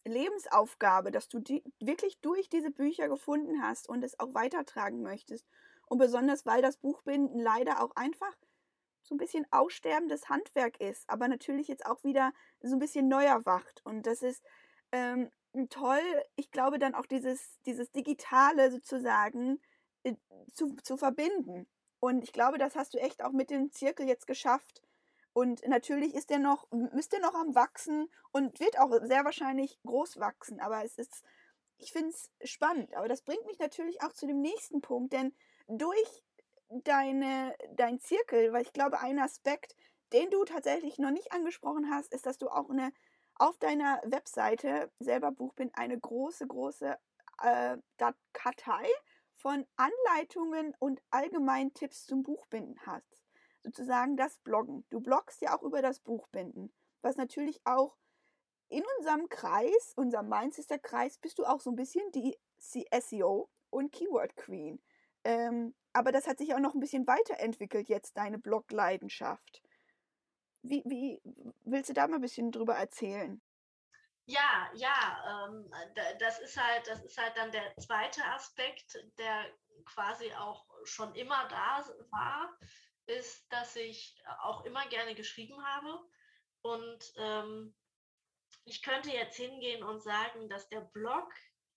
Lebensaufgabe, 0.05 1.11
dass 1.11 1.27
du 1.29 1.39
die 1.39 1.63
wirklich 1.79 2.19
durch 2.21 2.49
diese 2.49 2.71
Bücher 2.71 3.07
gefunden 3.07 3.61
hast 3.61 3.89
und 3.89 4.03
es 4.03 4.19
auch 4.19 4.33
weitertragen 4.33 5.01
möchtest. 5.01 5.47
Und 5.87 5.97
besonders, 5.97 6.45
weil 6.45 6.61
das 6.61 6.77
Buchbinden 6.77 7.39
leider 7.39 7.81
auch 7.81 7.95
einfach 7.95 8.35
so 9.01 9.15
ein 9.15 9.17
bisschen 9.17 9.45
aussterbendes 9.51 10.29
Handwerk 10.29 10.79
ist, 10.79 11.09
aber 11.09 11.27
natürlich 11.27 11.67
jetzt 11.67 11.85
auch 11.85 12.03
wieder 12.03 12.33
so 12.61 12.75
ein 12.75 12.79
bisschen 12.79 13.07
neu 13.07 13.25
erwacht. 13.25 13.81
Und 13.83 14.05
das 14.05 14.21
ist 14.21 14.43
ähm, 14.91 15.29
toll, 15.69 16.01
ich 16.35 16.51
glaube, 16.51 16.79
dann 16.79 16.95
auch 16.95 17.05
dieses, 17.05 17.59
dieses 17.65 17.91
Digitale 17.91 18.71
sozusagen 18.71 19.59
äh, 20.03 20.15
zu, 20.53 20.75
zu 20.83 20.97
verbinden. 20.97 21.67
Und 22.03 22.21
ich 22.25 22.33
glaube, 22.33 22.57
das 22.57 22.75
hast 22.75 22.93
du 22.93 22.97
echt 22.97 23.23
auch 23.23 23.31
mit 23.31 23.49
dem 23.49 23.71
Zirkel 23.71 24.05
jetzt 24.05 24.27
geschafft, 24.27 24.81
und 25.31 25.65
natürlich 25.65 26.13
ist 26.13 26.29
er 26.31 26.39
noch, 26.39 26.67
müsste 26.71 27.19
noch 27.21 27.33
am 27.33 27.55
Wachsen 27.55 28.09
und 28.31 28.59
wird 28.59 28.77
auch 28.77 28.91
sehr 29.03 29.23
wahrscheinlich 29.23 29.79
groß 29.83 30.19
wachsen. 30.19 30.59
Aber 30.59 30.83
es 30.83 30.97
ist, 30.97 31.23
ich 31.79 31.93
finde 31.93 32.09
es 32.09 32.29
spannend. 32.43 32.93
Aber 32.93 33.07
das 33.07 33.23
bringt 33.23 33.45
mich 33.45 33.57
natürlich 33.57 34.03
auch 34.03 34.11
zu 34.11 34.27
dem 34.27 34.41
nächsten 34.41 34.81
Punkt, 34.81 35.13
denn 35.13 35.33
durch 35.67 36.23
deine, 36.69 37.55
dein 37.71 37.99
Zirkel, 37.99 38.51
weil 38.51 38.63
ich 38.63 38.73
glaube, 38.73 38.99
ein 38.99 39.17
Aspekt, 39.17 39.75
den 40.11 40.29
du 40.29 40.43
tatsächlich 40.43 40.99
noch 40.99 41.11
nicht 41.11 41.31
angesprochen 41.31 41.89
hast, 41.89 42.13
ist, 42.13 42.25
dass 42.25 42.37
du 42.37 42.49
auch 42.49 42.69
eine, 42.69 42.91
auf 43.35 43.57
deiner 43.57 44.01
Webseite 44.03 44.91
selber 44.99 45.31
Buch 45.31 45.53
bin, 45.53 45.73
eine 45.73 45.97
große, 45.97 46.45
große 46.45 46.95
äh, 47.41 47.77
Kartei 48.33 48.87
von 49.43 49.67
Anleitungen 49.75 50.73
und 50.79 51.03
allgemeinen 51.11 51.75
Tipps 51.75 52.07
zum 52.07 52.23
Buchbinden 52.23 52.79
hast 52.87 53.23
sozusagen 53.63 54.17
das 54.17 54.37
Bloggen. 54.39 54.85
Du 54.89 54.99
bloggst 54.99 55.41
ja 55.41 55.57
auch 55.57 55.63
über 55.63 55.81
das 55.81 55.99
Buchbinden, 55.99 56.71
was 57.01 57.15
natürlich 57.15 57.61
auch 57.65 57.97
in 58.69 58.83
unserem 58.97 59.29
Kreis, 59.29 59.93
unserem 59.95 60.29
Mindsister 60.29 60.79
Kreis, 60.79 61.17
bist 61.17 61.39
du 61.39 61.45
auch 61.45 61.59
so 61.59 61.69
ein 61.71 61.75
bisschen 61.75 62.03
die 62.11 62.37
SEO 62.57 63.49
und 63.69 63.91
Keyword 63.91 64.35
Queen. 64.35 64.81
Ähm, 65.23 65.75
aber 65.93 66.11
das 66.11 66.27
hat 66.27 66.39
sich 66.39 66.53
auch 66.53 66.59
noch 66.59 66.73
ein 66.73 66.79
bisschen 66.79 67.07
weiterentwickelt 67.07 67.87
jetzt, 67.87 68.17
deine 68.17 68.39
Blog-Leidenschaft. 68.39 69.61
Wie, 70.63 70.83
wie 70.85 71.21
willst 71.63 71.89
du 71.89 71.93
da 71.93 72.07
mal 72.07 72.15
ein 72.15 72.21
bisschen 72.21 72.51
drüber 72.51 72.75
erzählen? 72.75 73.41
Ja, 74.25 74.71
ja, 74.75 75.47
ähm, 75.49 75.69
das 76.19 76.39
ist 76.39 76.55
halt, 76.57 76.87
das 76.87 77.03
ist 77.03 77.17
halt 77.17 77.35
dann 77.35 77.51
der 77.51 77.75
zweite 77.77 78.23
Aspekt, 78.25 78.97
der 79.17 79.45
quasi 79.85 80.31
auch 80.33 80.65
schon 80.85 81.13
immer 81.15 81.47
da 81.49 81.85
war 82.11 82.57
ist, 83.05 83.51
dass 83.51 83.75
ich 83.75 84.15
auch 84.43 84.65
immer 84.65 84.87
gerne 84.87 85.15
geschrieben 85.15 85.61
habe. 85.65 85.99
Und 86.61 87.13
ähm, 87.17 87.75
ich 88.65 88.81
könnte 88.81 89.09
jetzt 89.09 89.35
hingehen 89.35 89.83
und 89.83 90.01
sagen, 90.01 90.49
dass 90.49 90.69
der 90.69 90.81
Blog 90.81 91.29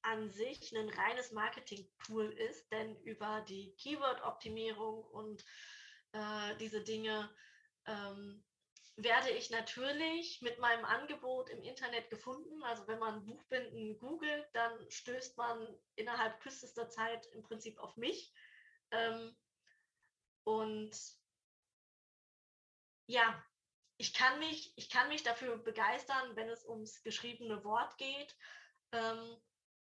an 0.03 0.31
sich 0.31 0.73
ein 0.73 0.89
reines 0.89 1.33
Marketing-Tool 1.33 2.31
ist, 2.33 2.71
denn 2.71 2.97
über 3.03 3.41
die 3.49 3.75
Keyword-Optimierung 3.77 5.03
und 5.03 5.45
äh, 6.13 6.57
diese 6.59 6.83
Dinge 6.85 7.29
ähm, 7.87 8.46
werde 8.97 9.31
ich 9.31 9.51
natürlich 9.51 10.41
mit 10.41 10.59
meinem 10.59 10.85
Angebot 10.85 11.51
im 11.51 11.63
Internet 11.63 12.09
gefunden. 12.11 12.63
Also 12.63 12.87
wenn 12.89 12.99
man 12.99 13.25
Buchbinden 13.25 13.99
googelt, 13.99 14.49
dann 14.55 14.91
stößt 14.91 15.37
man 15.37 15.67
innerhalb 15.97 16.41
kürzester 16.41 16.89
Zeit 16.89 17.27
im 17.27 17.43
Prinzip 17.43 17.79
auf 17.79 17.97
mich. 17.97 18.33
Ähm, 18.91 19.37
und 20.45 20.97
ja, 23.07 23.45
ich 23.99 24.15
kann 24.15 24.39
mich, 24.39 24.73
ich 24.77 24.89
kann 24.91 25.09
mich 25.09 25.23
dafür 25.23 25.59
begeistern, 25.59 26.35
wenn 26.37 26.49
es 26.49 26.65
ums 26.67 27.03
geschriebene 27.03 27.65
Wort 27.65 27.97
geht. 27.99 28.37
Ähm, 28.93 29.37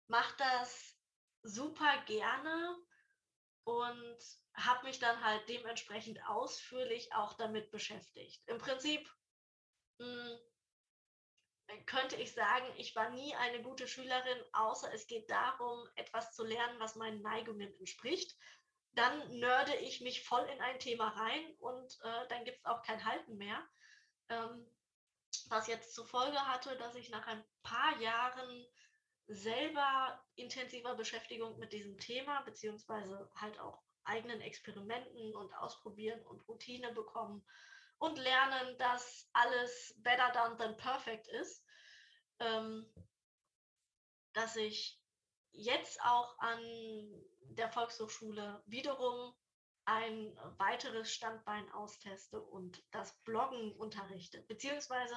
Mache 0.06 0.34
das 0.36 0.98
super 1.42 2.02
gerne 2.06 2.76
und 3.64 4.18
habe 4.54 4.86
mich 4.86 4.98
dann 4.98 5.22
halt 5.24 5.48
dementsprechend 5.48 6.18
ausführlich 6.28 7.12
auch 7.14 7.34
damit 7.34 7.70
beschäftigt. 7.70 8.42
Im 8.46 8.58
Prinzip 8.58 9.08
mh, 9.98 10.06
hm, 10.06 11.86
könnte 11.86 12.16
ich 12.16 12.32
sagen, 12.34 12.66
ich 12.76 12.94
war 12.94 13.10
nie 13.10 13.34
eine 13.36 13.62
gute 13.62 13.88
Schülerin, 13.88 14.44
außer 14.52 14.92
es 14.92 15.06
geht 15.06 15.28
darum, 15.30 15.88
etwas 15.96 16.34
zu 16.34 16.44
lernen, 16.44 16.78
was 16.78 16.94
meinen 16.94 17.22
Neigungen 17.22 17.72
entspricht 17.78 18.36
dann 18.94 19.38
nörde 19.38 19.74
ich 19.76 20.00
mich 20.00 20.24
voll 20.24 20.44
in 20.44 20.60
ein 20.60 20.78
Thema 20.78 21.08
rein 21.08 21.54
und 21.58 21.98
äh, 22.02 22.28
dann 22.28 22.44
gibt 22.44 22.58
es 22.58 22.64
auch 22.64 22.82
kein 22.82 23.04
Halten 23.04 23.36
mehr. 23.36 23.60
Ähm, 24.28 24.66
was 25.48 25.66
jetzt 25.66 25.94
zur 25.94 26.06
Folge 26.06 26.38
hatte, 26.46 26.76
dass 26.76 26.94
ich 26.94 27.10
nach 27.10 27.26
ein 27.26 27.44
paar 27.62 28.00
Jahren 28.00 28.66
selber 29.26 30.22
intensiver 30.36 30.94
Beschäftigung 30.94 31.58
mit 31.58 31.72
diesem 31.72 31.98
Thema, 31.98 32.42
beziehungsweise 32.42 33.30
halt 33.34 33.58
auch 33.58 33.82
eigenen 34.04 34.40
Experimenten 34.40 35.34
und 35.34 35.52
Ausprobieren 35.54 36.22
und 36.26 36.46
Routine 36.48 36.92
bekommen 36.92 37.44
und 37.98 38.18
lernen, 38.18 38.76
dass 38.78 39.28
alles 39.32 39.94
better 39.98 40.30
done 40.32 40.56
than 40.58 40.76
perfect 40.76 41.26
ist, 41.28 41.64
ähm, 42.40 42.86
dass 44.34 44.56
ich 44.56 45.00
jetzt 45.52 46.00
auch 46.02 46.38
an 46.38 46.60
der 47.50 47.70
Volkshochschule 47.70 48.62
wiederum 48.66 49.34
ein 49.86 50.36
weiteres 50.58 51.12
Standbein 51.12 51.70
austeste 51.72 52.40
und 52.40 52.82
das 52.90 53.14
Bloggen 53.22 53.72
unterrichte, 53.76 54.42
beziehungsweise 54.42 55.14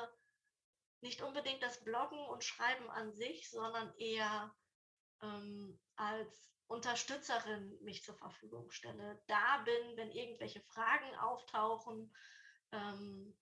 nicht 1.02 1.22
unbedingt 1.22 1.62
das 1.64 1.84
Bloggen 1.84 2.20
und 2.28 2.44
Schreiben 2.44 2.90
an 2.90 3.14
sich, 3.14 3.50
sondern 3.50 3.94
eher 3.98 4.54
ähm, 5.22 5.80
als 5.96 6.52
Unterstützerin 6.68 7.78
mich 7.82 8.04
zur 8.04 8.16
Verfügung 8.16 8.70
stelle, 8.72 9.22
da 9.28 9.60
bin, 9.60 9.98
wenn 9.98 10.12
irgendwelche 10.12 10.62
Fragen 10.62 11.16
auftauchen. 11.16 12.14
Ähm, 12.72 13.38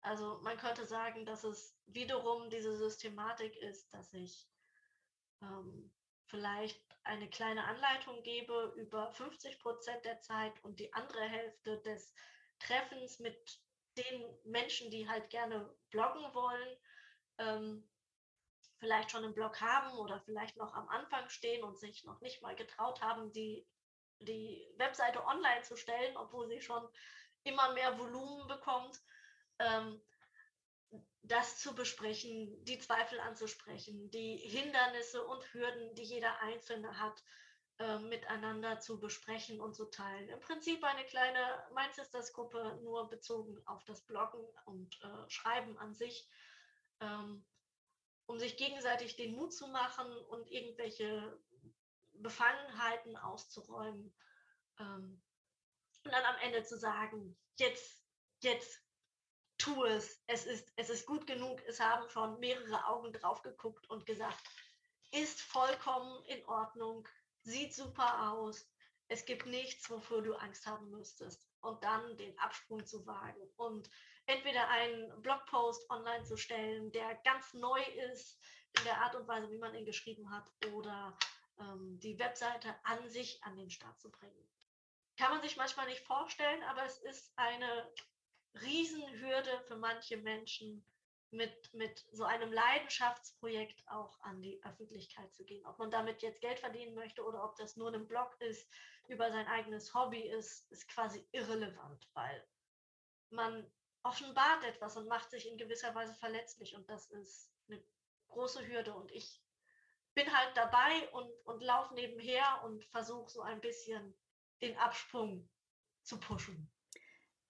also 0.00 0.40
man 0.42 0.56
könnte 0.58 0.84
sagen, 0.86 1.24
dass 1.24 1.44
es 1.44 1.78
wiederum 1.86 2.50
diese 2.50 2.76
Systematik 2.76 3.56
ist, 3.56 3.92
dass 3.94 4.12
ich 4.12 4.48
ähm, 5.40 5.92
vielleicht 6.26 6.82
eine 7.04 7.28
kleine 7.28 7.64
Anleitung 7.64 8.22
gebe 8.22 8.74
über 8.76 9.10
50 9.12 9.60
Prozent 9.60 10.04
der 10.04 10.20
Zeit 10.20 10.52
und 10.64 10.80
die 10.80 10.92
andere 10.94 11.22
Hälfte 11.22 11.80
des 11.82 12.12
Treffens 12.58 13.18
mit 13.20 13.60
den 13.96 14.24
Menschen, 14.44 14.90
die 14.90 15.08
halt 15.08 15.30
gerne 15.30 15.72
bloggen 15.90 16.34
wollen, 16.34 16.76
ähm, 17.38 17.88
vielleicht 18.78 19.10
schon 19.10 19.24
einen 19.24 19.34
Blog 19.34 19.60
haben 19.60 19.96
oder 19.98 20.20
vielleicht 20.20 20.56
noch 20.56 20.74
am 20.74 20.88
Anfang 20.88 21.28
stehen 21.28 21.64
und 21.64 21.78
sich 21.78 22.04
noch 22.04 22.20
nicht 22.20 22.42
mal 22.42 22.54
getraut 22.54 23.00
haben, 23.00 23.32
die, 23.32 23.66
die 24.20 24.66
Webseite 24.76 25.24
online 25.24 25.62
zu 25.62 25.76
stellen, 25.76 26.16
obwohl 26.16 26.48
sie 26.48 26.60
schon 26.60 26.86
immer 27.44 27.72
mehr 27.72 27.98
Volumen 27.98 28.46
bekommt. 28.46 29.00
Ähm, 29.58 30.00
das 31.26 31.58
zu 31.58 31.74
besprechen, 31.74 32.62
die 32.64 32.78
Zweifel 32.78 33.18
anzusprechen, 33.18 34.10
die 34.10 34.36
Hindernisse 34.36 35.24
und 35.24 35.42
Hürden, 35.54 35.94
die 35.94 36.02
jeder 36.02 36.38
Einzelne 36.40 37.00
hat, 37.00 37.22
äh, 37.78 37.98
miteinander 37.98 38.78
zu 38.78 39.00
besprechen 39.00 39.60
und 39.60 39.74
zu 39.74 39.86
teilen. 39.86 40.28
Im 40.28 40.40
Prinzip 40.40 40.84
eine 40.84 41.04
kleine 41.06 41.66
Mind 41.74 41.94
Sisters 41.94 42.32
Gruppe, 42.32 42.78
nur 42.82 43.08
bezogen 43.08 43.60
auf 43.66 43.82
das 43.84 44.02
Bloggen 44.02 44.44
und 44.66 45.00
äh, 45.02 45.30
Schreiben 45.30 45.78
an 45.78 45.94
sich, 45.94 46.28
ähm, 47.00 47.44
um 48.26 48.38
sich 48.38 48.56
gegenseitig 48.56 49.16
den 49.16 49.34
Mut 49.34 49.52
zu 49.52 49.68
machen 49.68 50.10
und 50.26 50.50
irgendwelche 50.50 51.38
Befangenheiten 52.14 53.16
auszuräumen. 53.16 54.14
Ähm, 54.78 55.22
und 56.04 56.12
dann 56.12 56.24
am 56.24 56.36
Ende 56.42 56.64
zu 56.64 56.78
sagen, 56.78 57.36
jetzt, 57.58 58.02
jetzt 58.40 58.82
tu 59.58 59.84
es, 59.84 60.22
es 60.26 60.46
ist, 60.46 60.72
es 60.76 60.90
ist 60.90 61.06
gut 61.06 61.26
genug, 61.26 61.62
es 61.66 61.80
haben 61.80 62.08
schon 62.10 62.38
mehrere 62.40 62.86
Augen 62.86 63.12
drauf 63.12 63.42
geguckt 63.42 63.88
und 63.88 64.06
gesagt, 64.06 64.38
ist 65.12 65.40
vollkommen 65.40 66.24
in 66.26 66.44
Ordnung, 66.46 67.08
sieht 67.42 67.74
super 67.74 68.32
aus, 68.32 68.68
es 69.08 69.24
gibt 69.24 69.46
nichts, 69.46 69.88
wofür 69.90 70.22
du 70.22 70.34
Angst 70.34 70.66
haben 70.66 70.90
müsstest. 70.90 71.48
Und 71.60 71.82
dann 71.84 72.16
den 72.16 72.38
Absprung 72.38 72.84
zu 72.84 73.06
wagen 73.06 73.40
und 73.56 73.88
entweder 74.26 74.68
einen 74.68 75.22
Blogpost 75.22 75.88
online 75.90 76.24
zu 76.24 76.36
stellen, 76.36 76.90
der 76.92 77.14
ganz 77.24 77.54
neu 77.54 77.80
ist 78.10 78.40
in 78.78 78.84
der 78.84 78.98
Art 79.00 79.14
und 79.14 79.28
Weise, 79.28 79.50
wie 79.50 79.58
man 79.58 79.74
ihn 79.74 79.84
geschrieben 79.84 80.30
hat, 80.30 80.50
oder 80.72 81.16
ähm, 81.60 81.98
die 82.00 82.18
Webseite 82.18 82.74
an 82.84 83.08
sich 83.08 83.42
an 83.44 83.56
den 83.56 83.70
Start 83.70 84.00
zu 84.00 84.10
bringen. 84.10 84.50
Kann 85.16 85.30
man 85.30 85.42
sich 85.42 85.56
manchmal 85.56 85.86
nicht 85.86 86.04
vorstellen, 86.04 86.62
aber 86.64 86.84
es 86.84 86.98
ist 86.98 87.32
eine 87.36 87.92
Riesenhürde 88.62 89.60
für 89.68 89.76
manche 89.76 90.16
Menschen, 90.16 90.84
mit, 91.34 91.74
mit 91.74 92.04
so 92.12 92.24
einem 92.24 92.52
Leidenschaftsprojekt 92.52 93.82
auch 93.88 94.18
an 94.20 94.40
die 94.40 94.62
Öffentlichkeit 94.64 95.34
zu 95.34 95.44
gehen. 95.44 95.66
Ob 95.66 95.78
man 95.78 95.90
damit 95.90 96.22
jetzt 96.22 96.40
Geld 96.40 96.60
verdienen 96.60 96.94
möchte 96.94 97.24
oder 97.24 97.44
ob 97.44 97.56
das 97.56 97.76
nur 97.76 97.92
ein 97.92 98.06
Blog 98.06 98.36
ist, 98.40 98.68
über 99.08 99.30
sein 99.30 99.46
eigenes 99.46 99.92
Hobby 99.94 100.20
ist, 100.20 100.70
ist 100.70 100.88
quasi 100.88 101.26
irrelevant, 101.32 102.08
weil 102.14 102.46
man 103.30 103.70
offenbart 104.04 104.62
etwas 104.64 104.96
und 104.96 105.08
macht 105.08 105.30
sich 105.30 105.50
in 105.50 105.58
gewisser 105.58 105.94
Weise 105.94 106.14
verletzlich 106.14 106.76
und 106.76 106.88
das 106.88 107.10
ist 107.10 107.50
eine 107.68 107.82
große 108.28 108.66
Hürde 108.66 108.94
und 108.94 109.10
ich 109.10 109.42
bin 110.14 110.32
halt 110.32 110.56
dabei 110.56 111.08
und, 111.12 111.30
und 111.44 111.60
laufe 111.62 111.94
nebenher 111.94 112.62
und 112.64 112.84
versuche 112.84 113.30
so 113.30 113.42
ein 113.42 113.60
bisschen 113.60 114.14
den 114.60 114.76
Absprung 114.76 115.48
zu 116.02 116.20
pushen. 116.20 116.70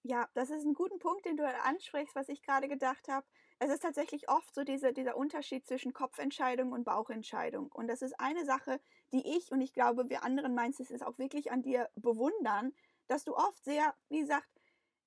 Ja, 0.02 0.28
das 0.34 0.50
ist 0.50 0.64
ein 0.64 0.74
guter 0.74 0.98
Punkt, 0.98 1.24
den 1.24 1.36
du 1.36 1.46
ansprichst, 1.46 2.14
was 2.14 2.28
ich 2.28 2.42
gerade 2.42 2.68
gedacht 2.68 3.08
habe. 3.08 3.26
Es 3.58 3.70
ist 3.70 3.80
tatsächlich 3.80 4.28
oft 4.28 4.54
so 4.54 4.62
diese, 4.62 4.92
dieser 4.92 5.16
Unterschied 5.16 5.66
zwischen 5.66 5.92
Kopfentscheidung 5.92 6.72
und 6.72 6.84
Bauchentscheidung. 6.84 7.70
Und 7.72 7.88
das 7.88 8.02
ist 8.02 8.18
eine 8.20 8.44
Sache, 8.44 8.80
die 9.12 9.36
ich 9.36 9.50
und 9.50 9.60
ich 9.60 9.72
glaube, 9.72 10.10
wir 10.10 10.22
anderen 10.22 10.54
meinst 10.54 10.80
es 10.80 11.02
auch 11.02 11.18
wirklich 11.18 11.52
an 11.52 11.62
dir 11.62 11.88
bewundern, 11.94 12.74
dass 13.06 13.24
du 13.24 13.34
oft 13.34 13.64
sehr, 13.64 13.94
wie 14.08 14.20
gesagt, 14.20 14.48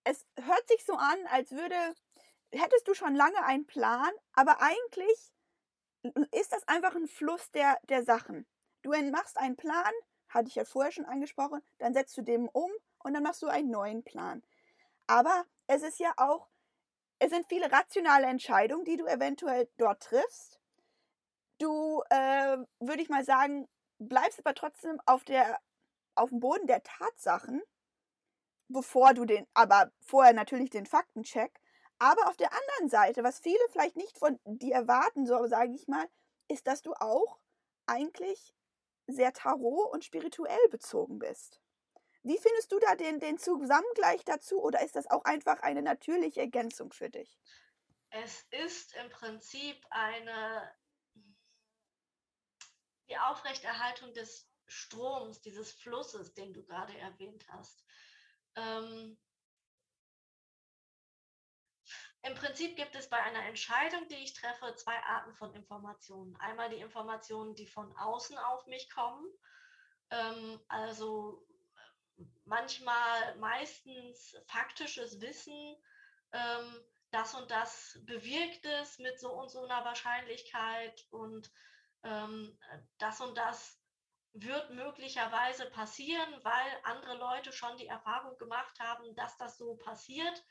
es 0.10 0.26
hört 0.42 0.68
sich 0.70 0.86
so 0.86 0.94
an, 0.94 1.18
als 1.30 1.52
würde, 1.52 1.76
hättest 2.52 2.88
du 2.88 2.94
schon 2.94 3.16
lange 3.16 3.44
einen 3.44 3.66
Plan, 3.66 4.12
aber 4.34 4.62
eigentlich 4.62 5.34
ist 6.32 6.54
das 6.54 6.68
einfach 6.68 6.96
ein 6.96 7.08
Fluss 7.08 7.52
der, 7.52 7.78
der 7.90 8.04
Sachen. 8.04 8.48
Du 8.84 8.92
machst 9.12 9.38
einen 9.38 9.58
Plan, 9.58 9.92
hatte 10.30 10.48
ich 10.48 10.56
ja 10.56 10.66
vorher 10.66 10.92
schon 10.92 11.06
angesprochen, 11.06 11.62
dann 11.78 11.94
setzt 11.94 12.16
du 12.18 12.22
dem 12.22 12.48
um 12.48 12.72
und 13.00 13.14
dann 13.14 13.24
machst 13.24 13.42
du 13.42 13.48
einen 13.48 13.70
neuen 13.70 14.04
Plan. 14.04 14.44
Aber 15.08 15.46
es 15.68 15.84
ist 15.84 16.00
ja 16.00 16.14
auch, 16.18 16.50
es 17.20 17.32
sind 17.32 17.48
viele 17.48 17.72
rationale 17.72 18.28
Entscheidungen, 18.28 18.86
die 18.86 18.98
du 18.98 19.06
eventuell 19.06 19.70
dort 19.78 20.04
triffst. 20.04 20.60
Du, 21.60 22.02
äh, 22.10 22.58
würde 22.80 23.02
ich 23.02 23.10
mal 23.10 23.26
sagen, 23.26 23.68
bleibst 23.98 24.40
aber 24.40 24.54
trotzdem 24.54 25.02
auf 25.06 25.24
der, 25.24 25.60
auf 26.16 26.30
dem 26.30 26.40
Boden 26.40 26.68
der 26.68 26.84
Tatsachen, 26.84 27.62
bevor 28.70 29.14
du 29.14 29.26
den, 29.26 29.48
aber 29.54 29.92
vorher 30.02 30.34
natürlich 30.34 30.70
den 30.70 30.86
Faktencheck. 30.86 31.60
Aber 32.00 32.28
auf 32.28 32.38
der 32.38 32.52
anderen 32.52 32.90
Seite, 32.90 33.24
was 33.24 33.40
viele 33.40 33.60
vielleicht 33.72 33.96
nicht 33.96 34.18
von 34.18 34.40
dir 34.46 34.76
erwarten, 34.76 35.26
so 35.26 35.48
sage 35.48 35.74
ich 35.74 35.88
mal, 35.88 36.08
ist, 36.48 36.68
dass 36.68 36.82
du 36.82 36.94
auch 36.94 37.40
eigentlich 37.88 38.54
sehr 39.08 39.34
tarot 39.34 39.92
und 39.94 40.04
spirituell 40.04 40.70
bezogen 40.70 41.18
bist. 41.20 41.62
Wie 42.24 42.38
findest 42.38 42.72
du 42.72 42.80
da 42.80 42.96
den, 42.96 43.20
den 43.20 43.38
Zusammengleich 43.38 44.24
dazu 44.26 44.62
oder 44.62 44.84
ist 44.84 44.96
das 44.96 45.10
auch 45.10 45.24
einfach 45.24 45.62
eine 45.62 45.82
natürliche 45.82 46.42
Ergänzung 46.42 46.92
für 46.92 47.10
dich? 47.10 47.40
Es 48.10 48.46
ist 48.52 48.94
im 48.96 49.10
Prinzip 49.10 49.86
eine 49.90 50.72
die 53.10 53.18
Aufrechterhaltung 53.18 54.14
des 54.14 54.50
Stroms, 54.66 55.40
dieses 55.42 55.72
Flusses, 55.72 56.34
den 56.34 56.54
du 56.54 56.64
gerade 56.64 56.98
erwähnt 56.98 57.48
hast. 57.50 57.86
Ähm, 58.58 59.18
Im 62.24 62.34
Prinzip 62.34 62.76
gibt 62.76 62.96
es 62.96 63.10
bei 63.10 63.22
einer 63.22 63.46
Entscheidung, 63.46 64.06
die 64.10 64.16
ich 64.16 64.34
treffe, 64.34 64.76
zwei 64.76 64.98
Arten 65.04 65.34
von 65.36 65.54
Informationen. 65.54 66.36
Einmal 66.38 66.70
die 66.70 66.82
Informationen, 66.82 67.56
die 67.56 67.68
von 67.68 67.96
außen 67.96 68.38
auf 68.38 68.66
mich 68.68 68.90
kommen, 68.90 69.26
ähm, 70.10 70.60
also 70.68 71.48
manchmal 72.44 73.38
meistens 73.38 74.36
faktisches 74.48 75.22
Wissen, 75.22 75.78
ähm, 76.34 76.84
das 77.12 77.34
und 77.36 77.50
das 77.50 77.98
bewirkt 78.06 78.66
es 78.82 79.00
mit 79.00 79.20
so 79.20 79.32
und 79.32 79.50
so 79.50 79.64
einer 79.64 79.86
Wahrscheinlichkeit 79.86 81.06
und 81.12 81.50
ähm, 82.04 82.58
das 82.98 83.22
und 83.22 83.38
das 83.38 83.80
wird 84.42 84.72
möglicherweise 84.72 85.70
passieren, 85.70 86.44
weil 86.44 86.80
andere 86.84 87.18
Leute 87.18 87.52
schon 87.52 87.78
die 87.78 87.88
Erfahrung 87.88 88.38
gemacht 88.38 88.80
haben, 88.80 89.16
dass 89.16 89.38
das 89.38 89.58
so 89.58 89.76
passiert. 89.76 90.44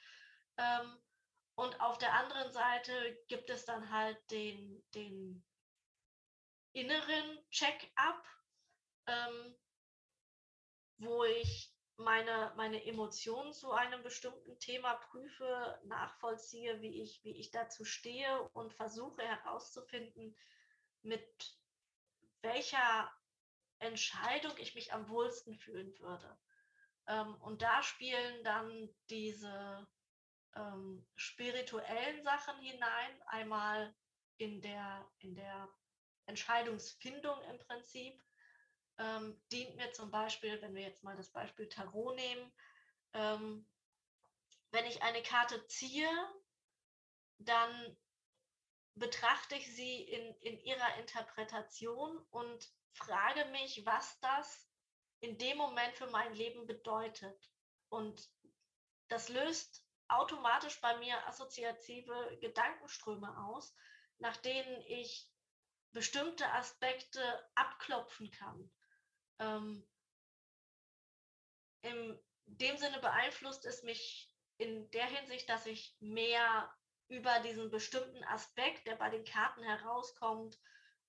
Ähm, 0.57 0.99
und 1.55 1.81
auf 1.81 1.99
der 1.99 2.12
anderen 2.12 2.53
Seite 2.53 3.18
gibt 3.29 3.49
es 3.51 3.64
dann 3.64 3.90
halt 3.90 4.18
den, 4.31 4.85
den 4.94 5.44
inneren 6.72 7.38
Check-up, 7.51 8.27
ähm, 9.07 9.57
wo 10.99 11.25
ich 11.25 11.72
meine, 11.96 12.53
meine 12.57 12.85
Emotionen 12.85 13.53
zu 13.55 13.72
einem 13.72 14.03
bestimmten 14.03 14.59
Thema 14.59 14.94
prüfe, 14.94 15.81
nachvollziehe, 15.85 16.83
wie 16.83 17.03
ich, 17.03 17.25
wie 17.25 17.38
ich 17.38 17.51
dazu 17.51 17.85
stehe 17.85 18.42
und 18.51 18.75
versuche 18.75 19.22
herauszufinden, 19.22 20.37
mit 21.03 21.57
welcher 22.42 23.11
Entscheidung 23.79 24.53
ich 24.59 24.75
mich 24.75 24.93
am 24.93 25.09
wohlsten 25.09 25.55
fühlen 25.55 25.99
würde. 25.99 26.39
Ähm, 27.07 27.35
und 27.43 27.62
da 27.62 27.83
spielen 27.83 28.43
dann 28.45 28.89
diese 29.11 29.87
ähm, 30.55 31.07
spirituellen 31.15 32.23
Sachen 32.25 32.59
hinein, 32.61 33.23
einmal 33.27 33.95
in 34.39 34.61
der, 34.61 35.09
in 35.19 35.35
der 35.35 35.69
Entscheidungsfindung 36.27 37.41
im 37.51 37.59
Prinzip, 37.59 38.21
ähm, 38.99 39.41
dient 39.53 39.77
mir 39.77 39.93
zum 39.93 40.11
Beispiel, 40.11 40.61
wenn 40.62 40.75
wir 40.75 40.83
jetzt 40.83 41.03
mal 41.03 41.17
das 41.17 41.31
Beispiel 41.31 41.69
Tarot 41.69 42.17
nehmen, 42.17 42.53
ähm, 43.12 43.69
wenn 44.71 44.87
ich 44.87 45.03
eine 45.03 45.23
Karte 45.23 45.65
ziehe, 45.69 46.11
dann 47.39 47.97
betrachte 48.95 49.55
ich 49.57 49.75
sie 49.75 50.03
in, 50.03 50.35
in 50.41 50.59
ihrer 50.61 50.99
Interpretation 50.99 52.19
und 52.31 52.73
frage 52.96 53.44
mich, 53.46 53.85
was 53.87 54.18
das 54.20 54.68
in 55.20 55.38
dem 55.38 55.56
Moment 55.59 55.94
für 55.96 56.09
mein 56.09 56.35
Leben 56.35 56.66
bedeutet. 56.66 57.50
und 57.88 58.28
das 59.09 59.28
löst 59.28 59.85
automatisch 60.09 60.80
bei 60.80 60.96
mir 60.98 61.24
assoziative 61.28 62.38
Gedankenströme 62.40 63.37
aus, 63.46 63.74
nach 64.18 64.37
denen 64.37 64.82
ich 64.82 65.28
bestimmte 65.92 66.46
Aspekte 66.52 67.50
abklopfen 67.54 68.30
kann. 68.30 68.70
Ähm, 69.38 69.88
in 71.82 72.18
dem 72.46 72.76
Sinne 72.76 72.98
beeinflusst 72.98 73.64
es 73.64 73.82
mich 73.82 74.30
in 74.59 74.90
der 74.90 75.06
Hinsicht, 75.06 75.48
dass 75.48 75.66
ich 75.66 75.96
mehr 76.00 76.74
über 77.09 77.38
diesen 77.40 77.70
bestimmten 77.70 78.24
Aspekt, 78.24 78.87
der 78.87 78.96
bei 78.96 79.11
den 79.11 79.24
Karten 79.24 79.62
herauskommt, 79.62 80.59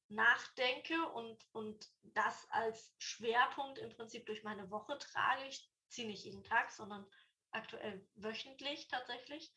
nachdenke 0.10 1.10
und, 1.10 1.38
und 1.52 1.90
das 2.04 2.48
als 2.52 2.96
Schwerpunkt 2.98 3.80
im 3.80 3.90
Prinzip 3.90 4.26
durch 4.26 4.44
meine 4.44 4.70
Woche 4.72 4.98
trage. 4.98 5.46
Ich 5.48 5.70
ziehe 5.90 6.08
nicht 6.08 6.24
jeden 6.24 6.44
Tag, 6.44 6.72
sondern 6.72 7.06
aktuell 7.52 8.06
wöchentlich 8.16 8.88
tatsächlich. 8.88 9.54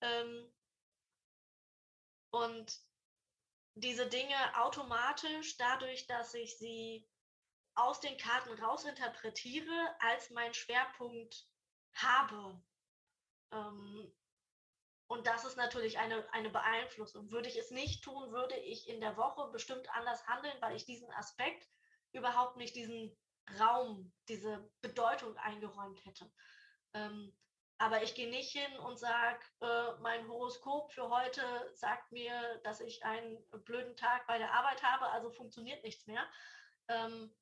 Ähm, 0.00 0.52
und 2.30 2.80
diese 3.74 4.06
Dinge 4.08 4.36
automatisch, 4.58 5.56
dadurch, 5.56 6.06
dass 6.06 6.34
ich 6.34 6.58
sie 6.58 7.08
aus 7.74 8.00
den 8.00 8.16
Karten 8.18 8.52
rausinterpretiere, 8.60 9.96
als 10.00 10.30
mein 10.30 10.52
Schwerpunkt 10.52 11.46
habe. 11.94 12.60
Ähm, 13.52 14.12
und 15.08 15.26
das 15.26 15.44
ist 15.46 15.56
natürlich 15.56 15.98
eine, 15.98 16.30
eine 16.32 16.50
Beeinflussung. 16.50 17.30
Würde 17.30 17.48
ich 17.48 17.56
es 17.56 17.70
nicht 17.70 18.04
tun, 18.04 18.30
würde 18.30 18.56
ich 18.56 18.88
in 18.88 19.00
der 19.00 19.16
Woche 19.16 19.50
bestimmt 19.50 19.88
anders 19.94 20.26
handeln, 20.28 20.56
weil 20.60 20.76
ich 20.76 20.84
diesen 20.84 21.10
Aspekt 21.12 21.66
überhaupt 22.12 22.56
nicht 22.56 22.76
diesen 22.76 23.16
Raum, 23.58 24.12
diese 24.28 24.70
Bedeutung 24.82 25.34
eingeräumt 25.38 26.04
hätte. 26.04 26.30
Ähm, 26.92 27.34
aber 27.78 28.02
ich 28.02 28.14
gehe 28.14 28.28
nicht 28.28 28.50
hin 28.50 28.78
und 28.80 28.98
sage, 28.98 29.40
äh, 29.62 29.92
mein 30.00 30.28
Horoskop 30.28 30.92
für 30.92 31.08
heute 31.08 31.42
sagt 31.74 32.12
mir, 32.12 32.60
dass 32.64 32.80
ich 32.80 33.02
einen 33.04 33.42
blöden 33.64 33.96
Tag 33.96 34.26
bei 34.26 34.36
der 34.36 34.52
Arbeit 34.52 34.82
habe, 34.82 35.06
also 35.06 35.30
funktioniert 35.30 35.82
nichts 35.84 36.06
mehr. 36.06 36.26
Ähm, 36.88 37.34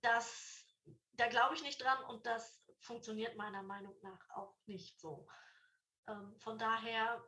das, 0.00 0.66
da 1.12 1.28
glaube 1.28 1.54
ich 1.54 1.62
nicht 1.62 1.80
dran 1.80 2.02
und 2.04 2.26
das 2.26 2.60
funktioniert 2.80 3.36
meiner 3.36 3.62
Meinung 3.62 3.94
nach 4.02 4.30
auch 4.30 4.56
nicht 4.66 4.98
so. 4.98 5.28
Ähm, 6.08 6.36
von 6.38 6.58
daher, 6.58 7.22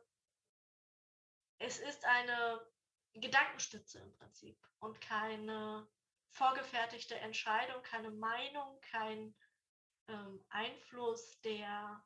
es 1.59 1.79
ist 1.79 2.05
eine 2.05 2.65
Gedankenstütze 3.13 3.99
im 3.99 4.11
Prinzip 4.13 4.57
und 4.79 4.99
keine 5.01 5.87
vorgefertigte 6.31 7.15
Entscheidung, 7.15 7.81
keine 7.83 8.09
Meinung, 8.09 8.79
kein 8.81 9.35
ähm, 10.09 10.43
Einfluss, 10.49 11.39
der, 11.41 12.03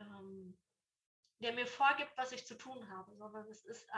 ähm, 0.00 0.58
der 1.40 1.52
mir 1.54 1.66
vorgibt, 1.66 2.12
was 2.16 2.32
ich 2.32 2.46
zu 2.46 2.56
tun 2.56 2.88
habe, 2.90 3.14
sondern 3.16 3.46
es 3.48 3.64
ist. 3.64 3.88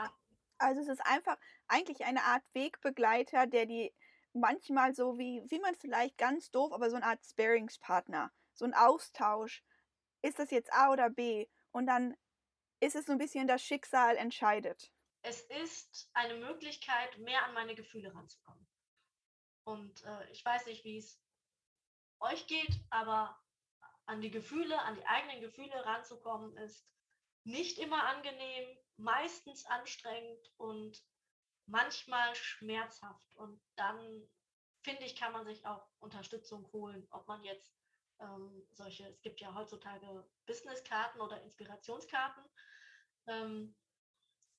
Also 0.57 0.81
es 0.81 0.87
ist 0.87 1.05
einfach 1.05 1.37
eigentlich 1.67 2.05
eine 2.05 2.23
Art 2.23 2.43
Wegbegleiter, 2.53 3.45
der 3.45 3.65
die 3.65 3.93
manchmal 4.33 4.95
so 4.95 5.17
wie, 5.17 5.43
wie 5.49 5.59
man 5.59 5.75
vielleicht 5.75 6.17
ganz 6.17 6.49
doof, 6.51 6.71
aber 6.71 6.89
so 6.89 6.95
eine 6.95 7.05
Art 7.05 7.25
Sparingspartner, 7.25 8.31
so 8.53 8.65
ein 8.65 8.73
Austausch. 8.73 9.63
Ist 10.21 10.39
das 10.39 10.51
jetzt 10.51 10.73
A 10.73 10.91
oder 10.91 11.09
B? 11.09 11.47
Und 11.75 11.87
dann 11.87 12.15
ist 12.79 12.95
es 12.95 13.05
so 13.05 13.11
ein 13.11 13.17
bisschen 13.17 13.49
das 13.49 13.61
Schicksal 13.61 14.15
entscheidet. 14.15 14.93
Es 15.23 15.41
ist 15.41 16.09
eine 16.13 16.35
Möglichkeit, 16.35 17.17
mehr 17.17 17.43
an 17.43 17.53
meine 17.53 17.75
Gefühle 17.75 18.15
ranzukommen. 18.15 18.65
Und 19.65 20.01
äh, 20.05 20.31
ich 20.31 20.45
weiß 20.45 20.67
nicht, 20.67 20.85
wie 20.85 20.99
es 20.99 21.21
euch 22.21 22.47
geht, 22.47 22.79
aber 22.91 23.37
an 24.05 24.21
die 24.21 24.31
Gefühle, 24.31 24.81
an 24.83 24.95
die 24.95 25.05
eigenen 25.05 25.41
Gefühle 25.41 25.85
ranzukommen, 25.85 26.55
ist 26.59 26.87
nicht 27.43 27.77
immer 27.77 28.05
angenehm, 28.05 28.77
meistens 28.95 29.65
anstrengend 29.65 30.53
und 30.55 31.05
manchmal 31.65 32.35
schmerzhaft. 32.35 33.35
Und 33.35 33.61
dann 33.75 34.25
finde 34.81 35.03
ich, 35.03 35.17
kann 35.17 35.33
man 35.33 35.43
sich 35.43 35.65
auch 35.65 35.85
Unterstützung 35.99 36.71
holen, 36.71 37.05
ob 37.11 37.27
man 37.27 37.43
jetzt 37.43 37.75
ähm, 38.19 38.67
solche, 38.71 39.07
es 39.07 39.21
gibt 39.21 39.41
ja 39.41 39.53
heutzutage 39.53 40.27
Businesskarten 40.45 41.21
oder 41.21 41.41
Inspirationskarten, 41.41 42.43
ähm, 43.27 43.75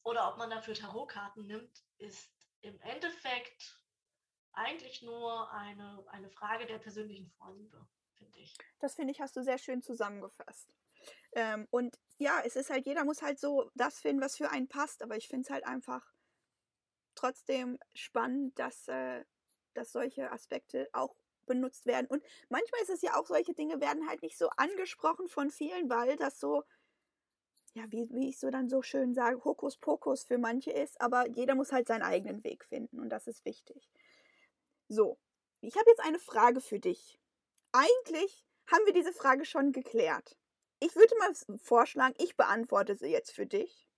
oder 0.02 0.30
ob 0.30 0.38
man 0.38 0.50
dafür 0.50 0.74
Tarotkarten 0.74 1.46
nimmt, 1.46 1.84
ist 1.98 2.30
im 2.60 2.80
Endeffekt 2.80 3.82
eigentlich 4.52 5.02
nur 5.02 5.50
eine, 5.52 6.04
eine 6.08 6.30
Frage 6.30 6.66
der 6.66 6.78
persönlichen 6.78 7.30
Vorliebe, 7.32 7.86
finde 8.14 8.38
ich. 8.38 8.56
Das 8.78 8.94
finde 8.94 9.12
ich, 9.12 9.20
hast 9.20 9.36
du 9.36 9.42
sehr 9.42 9.58
schön 9.58 9.82
zusammengefasst. 9.82 10.72
Ähm, 11.32 11.66
und 11.70 11.98
ja, 12.18 12.40
es 12.44 12.56
ist 12.56 12.70
halt, 12.70 12.86
jeder 12.86 13.04
muss 13.04 13.20
halt 13.20 13.38
so 13.38 13.70
das 13.74 14.00
finden, 14.00 14.22
was 14.22 14.36
für 14.36 14.50
einen 14.50 14.68
passt, 14.68 15.02
aber 15.02 15.16
ich 15.16 15.28
finde 15.28 15.44
es 15.44 15.50
halt 15.50 15.66
einfach 15.66 16.14
trotzdem 17.14 17.78
spannend, 17.94 18.58
dass, 18.58 18.88
äh, 18.88 19.24
dass 19.74 19.92
solche 19.92 20.30
Aspekte 20.32 20.88
auch 20.92 21.16
benutzt 21.46 21.86
werden. 21.86 22.06
Und 22.08 22.22
manchmal 22.48 22.82
ist 22.82 22.90
es 22.90 23.02
ja 23.02 23.16
auch, 23.16 23.26
solche 23.26 23.54
Dinge 23.54 23.80
werden 23.80 24.08
halt 24.08 24.22
nicht 24.22 24.36
so 24.36 24.48
angesprochen 24.56 25.28
von 25.28 25.50
vielen, 25.50 25.88
weil 25.88 26.16
das 26.16 26.38
so, 26.40 26.64
ja, 27.74 27.84
wie, 27.90 28.08
wie 28.10 28.28
ich 28.28 28.38
so 28.38 28.50
dann 28.50 28.68
so 28.68 28.82
schön 28.82 29.14
sage, 29.14 29.44
Hokuspokus 29.44 30.24
für 30.24 30.38
manche 30.38 30.70
ist, 30.70 31.00
aber 31.00 31.28
jeder 31.28 31.54
muss 31.54 31.72
halt 31.72 31.88
seinen 31.88 32.02
eigenen 32.02 32.42
Weg 32.44 32.64
finden 32.64 33.00
und 33.00 33.10
das 33.10 33.26
ist 33.26 33.44
wichtig. 33.44 33.90
So, 34.88 35.18
ich 35.60 35.76
habe 35.76 35.90
jetzt 35.90 36.04
eine 36.04 36.18
Frage 36.18 36.60
für 36.60 36.78
dich. 36.78 37.18
Eigentlich 37.72 38.44
haben 38.70 38.86
wir 38.86 38.92
diese 38.92 39.12
Frage 39.12 39.44
schon 39.44 39.72
geklärt. 39.72 40.36
Ich 40.80 40.94
würde 40.96 41.14
mal 41.18 41.58
vorschlagen, 41.58 42.14
ich 42.18 42.36
beantworte 42.36 42.96
sie 42.96 43.08
jetzt 43.08 43.32
für 43.32 43.46
dich 43.46 43.88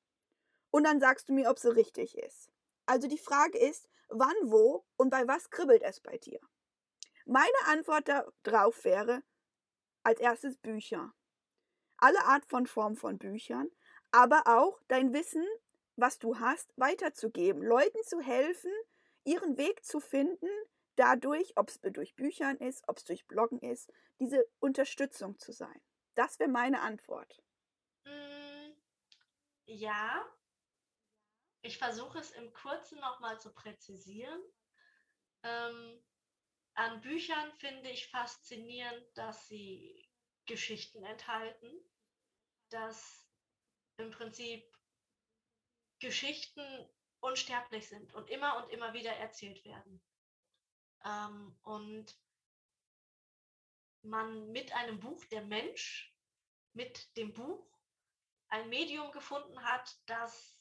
und 0.70 0.84
dann 0.84 1.00
sagst 1.00 1.28
du 1.28 1.32
mir, 1.32 1.50
ob 1.50 1.58
sie 1.58 1.74
richtig 1.74 2.16
ist. 2.18 2.50
Also 2.86 3.08
die 3.08 3.18
Frage 3.18 3.58
ist, 3.58 3.88
wann, 4.08 4.34
wo 4.44 4.84
und 4.96 5.10
bei 5.10 5.26
was 5.26 5.50
kribbelt 5.50 5.82
es 5.82 6.00
bei 6.00 6.18
dir? 6.18 6.40
Meine 7.30 7.66
Antwort 7.66 8.08
darauf 8.42 8.84
wäre 8.84 9.22
als 10.02 10.18
erstes 10.18 10.56
Bücher. 10.56 11.12
Alle 11.98 12.24
Art 12.24 12.46
von 12.46 12.66
Form 12.66 12.96
von 12.96 13.18
Büchern, 13.18 13.68
aber 14.10 14.44
auch 14.46 14.80
dein 14.88 15.12
Wissen, 15.12 15.46
was 15.96 16.18
du 16.18 16.38
hast, 16.38 16.72
weiterzugeben, 16.78 17.62
Leuten 17.62 18.02
zu 18.04 18.22
helfen, 18.22 18.72
ihren 19.24 19.58
Weg 19.58 19.84
zu 19.84 20.00
finden, 20.00 20.48
dadurch, 20.96 21.52
ob 21.56 21.68
es 21.68 21.78
durch 21.82 22.16
Büchern 22.16 22.56
ist, 22.56 22.88
ob 22.88 22.96
es 22.96 23.04
durch 23.04 23.26
Bloggen 23.26 23.60
ist, 23.60 23.92
diese 24.18 24.48
Unterstützung 24.58 25.38
zu 25.38 25.52
sein. 25.52 25.82
Das 26.14 26.38
wäre 26.38 26.48
meine 26.48 26.80
Antwort. 26.80 27.42
Mm, 28.04 28.70
ja, 29.66 30.26
ich 31.60 31.76
versuche 31.76 32.20
es 32.20 32.30
im 32.30 32.54
Kurzen 32.54 32.98
nochmal 33.00 33.38
zu 33.38 33.52
präzisieren. 33.52 34.42
Ähm, 35.42 36.00
an 36.78 37.00
Büchern 37.00 37.52
finde 37.54 37.90
ich 37.90 38.06
faszinierend, 38.06 39.04
dass 39.14 39.48
sie 39.48 40.08
Geschichten 40.46 41.04
enthalten, 41.04 41.72
dass 42.68 43.28
im 43.96 44.12
Prinzip 44.12 44.64
Geschichten 45.98 46.88
unsterblich 47.18 47.88
sind 47.88 48.14
und 48.14 48.30
immer 48.30 48.62
und 48.62 48.70
immer 48.70 48.92
wieder 48.92 49.10
erzählt 49.10 49.64
werden. 49.64 50.00
Ähm, 51.04 51.58
und 51.62 52.16
man 54.02 54.52
mit 54.52 54.72
einem 54.72 55.00
Buch, 55.00 55.24
der 55.24 55.42
Mensch, 55.42 56.14
mit 56.74 57.16
dem 57.16 57.32
Buch 57.32 57.66
ein 58.50 58.68
Medium 58.68 59.10
gefunden 59.10 59.64
hat, 59.64 59.98
das 60.06 60.56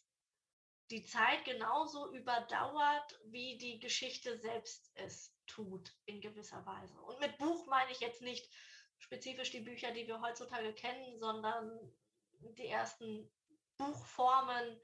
die 0.89 1.03
Zeit 1.03 1.45
genauso 1.45 2.11
überdauert, 2.11 3.19
wie 3.25 3.59
die 3.59 3.77
Geschichte 3.77 4.39
selbst 4.39 4.91
es 4.95 5.36
tut, 5.47 5.93
in 6.05 6.21
gewisser 6.21 6.65
Weise. 6.65 6.99
Und 7.01 7.19
mit 7.19 7.37
Buch 7.37 7.65
meine 7.67 7.91
ich 7.91 7.99
jetzt 7.99 8.21
nicht 8.21 8.49
spezifisch 8.99 9.51
die 9.51 9.61
Bücher, 9.61 9.91
die 9.91 10.07
wir 10.07 10.21
heutzutage 10.21 10.73
kennen, 10.73 11.19
sondern 11.19 11.79
die 12.57 12.67
ersten 12.67 13.29
Buchformen, 13.77 14.79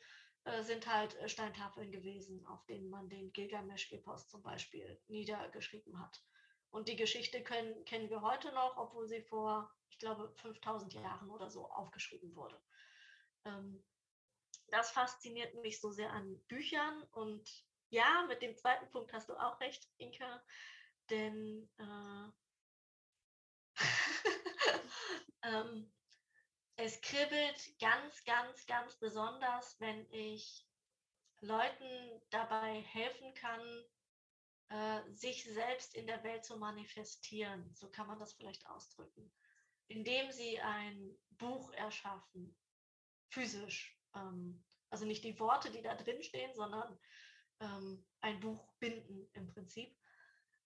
äh, 0.46 0.62
sind 0.64 0.88
halt 0.88 1.16
äh, 1.16 1.30
Steintafeln 1.30 1.92
gewesen, 1.92 2.46
auf 2.48 2.66
denen 2.66 2.90
man 2.90 3.08
den 3.08 3.32
Gilgamesch-Epos 3.32 4.28
zum 4.28 4.44
Beispiel 4.44 5.00
niedergeschrieben 5.08 5.98
hat. 6.00 6.22
Und 6.70 6.90
die 6.90 6.98
Geschichte 6.98 7.42
können, 7.44 7.86
kennen 7.86 8.10
wir 8.10 8.22
heute 8.22 8.52
noch, 8.52 8.76
obwohl 8.78 9.08
sie 9.08 9.22
vor, 9.22 9.72
ich 9.90 10.00
glaube, 10.00 10.34
5000 10.36 10.94
Jahren 10.96 11.30
oder 11.30 11.50
so 11.50 11.70
aufgeschrieben 11.70 12.36
wurde. 12.36 12.62
Ähm, 13.46 13.82
das 14.68 14.92
fasziniert 14.92 15.54
mich 15.62 15.80
so 15.80 15.92
sehr 15.92 16.12
an 16.12 16.38
Büchern. 16.50 17.04
Und 17.12 17.50
ja, 17.94 18.26
mit 18.28 18.42
dem 18.42 18.58
zweiten 18.58 18.90
Punkt 18.90 19.14
hast 19.14 19.30
du 19.30 19.36
auch 19.36 19.60
recht, 19.60 19.88
Inka, 19.98 20.44
denn 21.12 21.70
äh, 21.78 22.32
ähm, 25.44 25.94
es 26.76 27.00
kribbelt 27.02 27.80
ganz, 27.80 28.24
ganz, 28.26 28.66
ganz 28.66 28.98
besonders, 28.98 29.80
wenn 29.80 30.12
ich 30.12 30.68
Leuten 31.42 32.22
dabei 32.32 32.82
helfen 32.82 33.32
kann, 33.36 33.62
äh, 34.70 35.14
sich 35.14 35.44
selbst 35.44 35.94
in 35.94 36.08
der 36.08 36.24
Welt 36.24 36.44
zu 36.44 36.58
manifestieren. 36.58 37.76
So 37.76 37.92
kann 37.92 38.08
man 38.08 38.20
das 38.20 38.34
vielleicht 38.34 38.66
ausdrücken. 38.68 39.32
indem 39.88 40.32
sie 40.32 40.60
ein 40.62 41.16
Buch 41.32 41.72
erschaffen, 41.74 42.58
physisch. 43.30 44.00
Ähm, 44.16 44.64
also 44.90 45.06
nicht 45.06 45.24
die 45.24 45.38
Worte, 45.40 45.70
die 45.70 45.82
da 45.82 45.94
drin 45.94 46.24
stehen, 46.24 46.56
sondern 46.56 46.98
ähm, 47.60 48.06
ein 48.22 48.40
Buch 48.40 48.74
binden 48.80 49.30
im 49.34 49.48
Prinzip. 49.48 49.98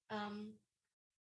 Ähm, 0.10 0.60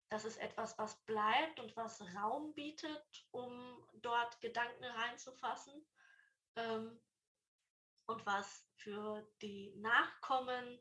das 0.09 0.25
ist 0.25 0.37
etwas, 0.37 0.77
was 0.77 1.03
bleibt 1.05 1.59
und 1.59 1.75
was 1.77 2.01
Raum 2.15 2.53
bietet, 2.53 3.27
um 3.31 3.87
dort 4.01 4.41
Gedanken 4.41 4.83
reinzufassen 4.83 5.85
ähm, 6.57 6.99
und 8.07 8.25
was 8.25 8.67
für 8.75 9.25
die 9.41 9.73
Nachkommen 9.77 10.79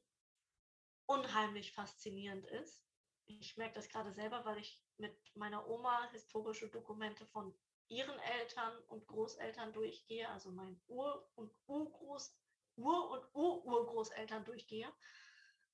unheimlich 1.07 1.73
faszinierend 1.73 2.47
ist. 2.47 2.85
Ich 3.27 3.57
merke 3.57 3.75
das 3.75 3.89
gerade 3.89 4.13
selber, 4.13 4.45
weil 4.45 4.59
ich 4.59 4.83
mit 4.97 5.37
meiner 5.37 5.67
Oma 5.69 6.11
historische 6.11 6.69
Dokumente 6.69 7.25
von 7.27 7.55
ihren 7.89 8.19
Eltern 8.19 8.77
und 8.89 9.07
Großeltern 9.07 9.73
durchgehe, 9.73 10.29
also 10.29 10.51
mein 10.51 10.81
Ur- 10.89 11.29
und 11.35 11.53
Urgroß, 11.67 12.37
Ur- 12.81 13.11
und 13.11 13.35
Ur-Urgroßeltern 13.35 14.45
durchgehe. 14.45 14.91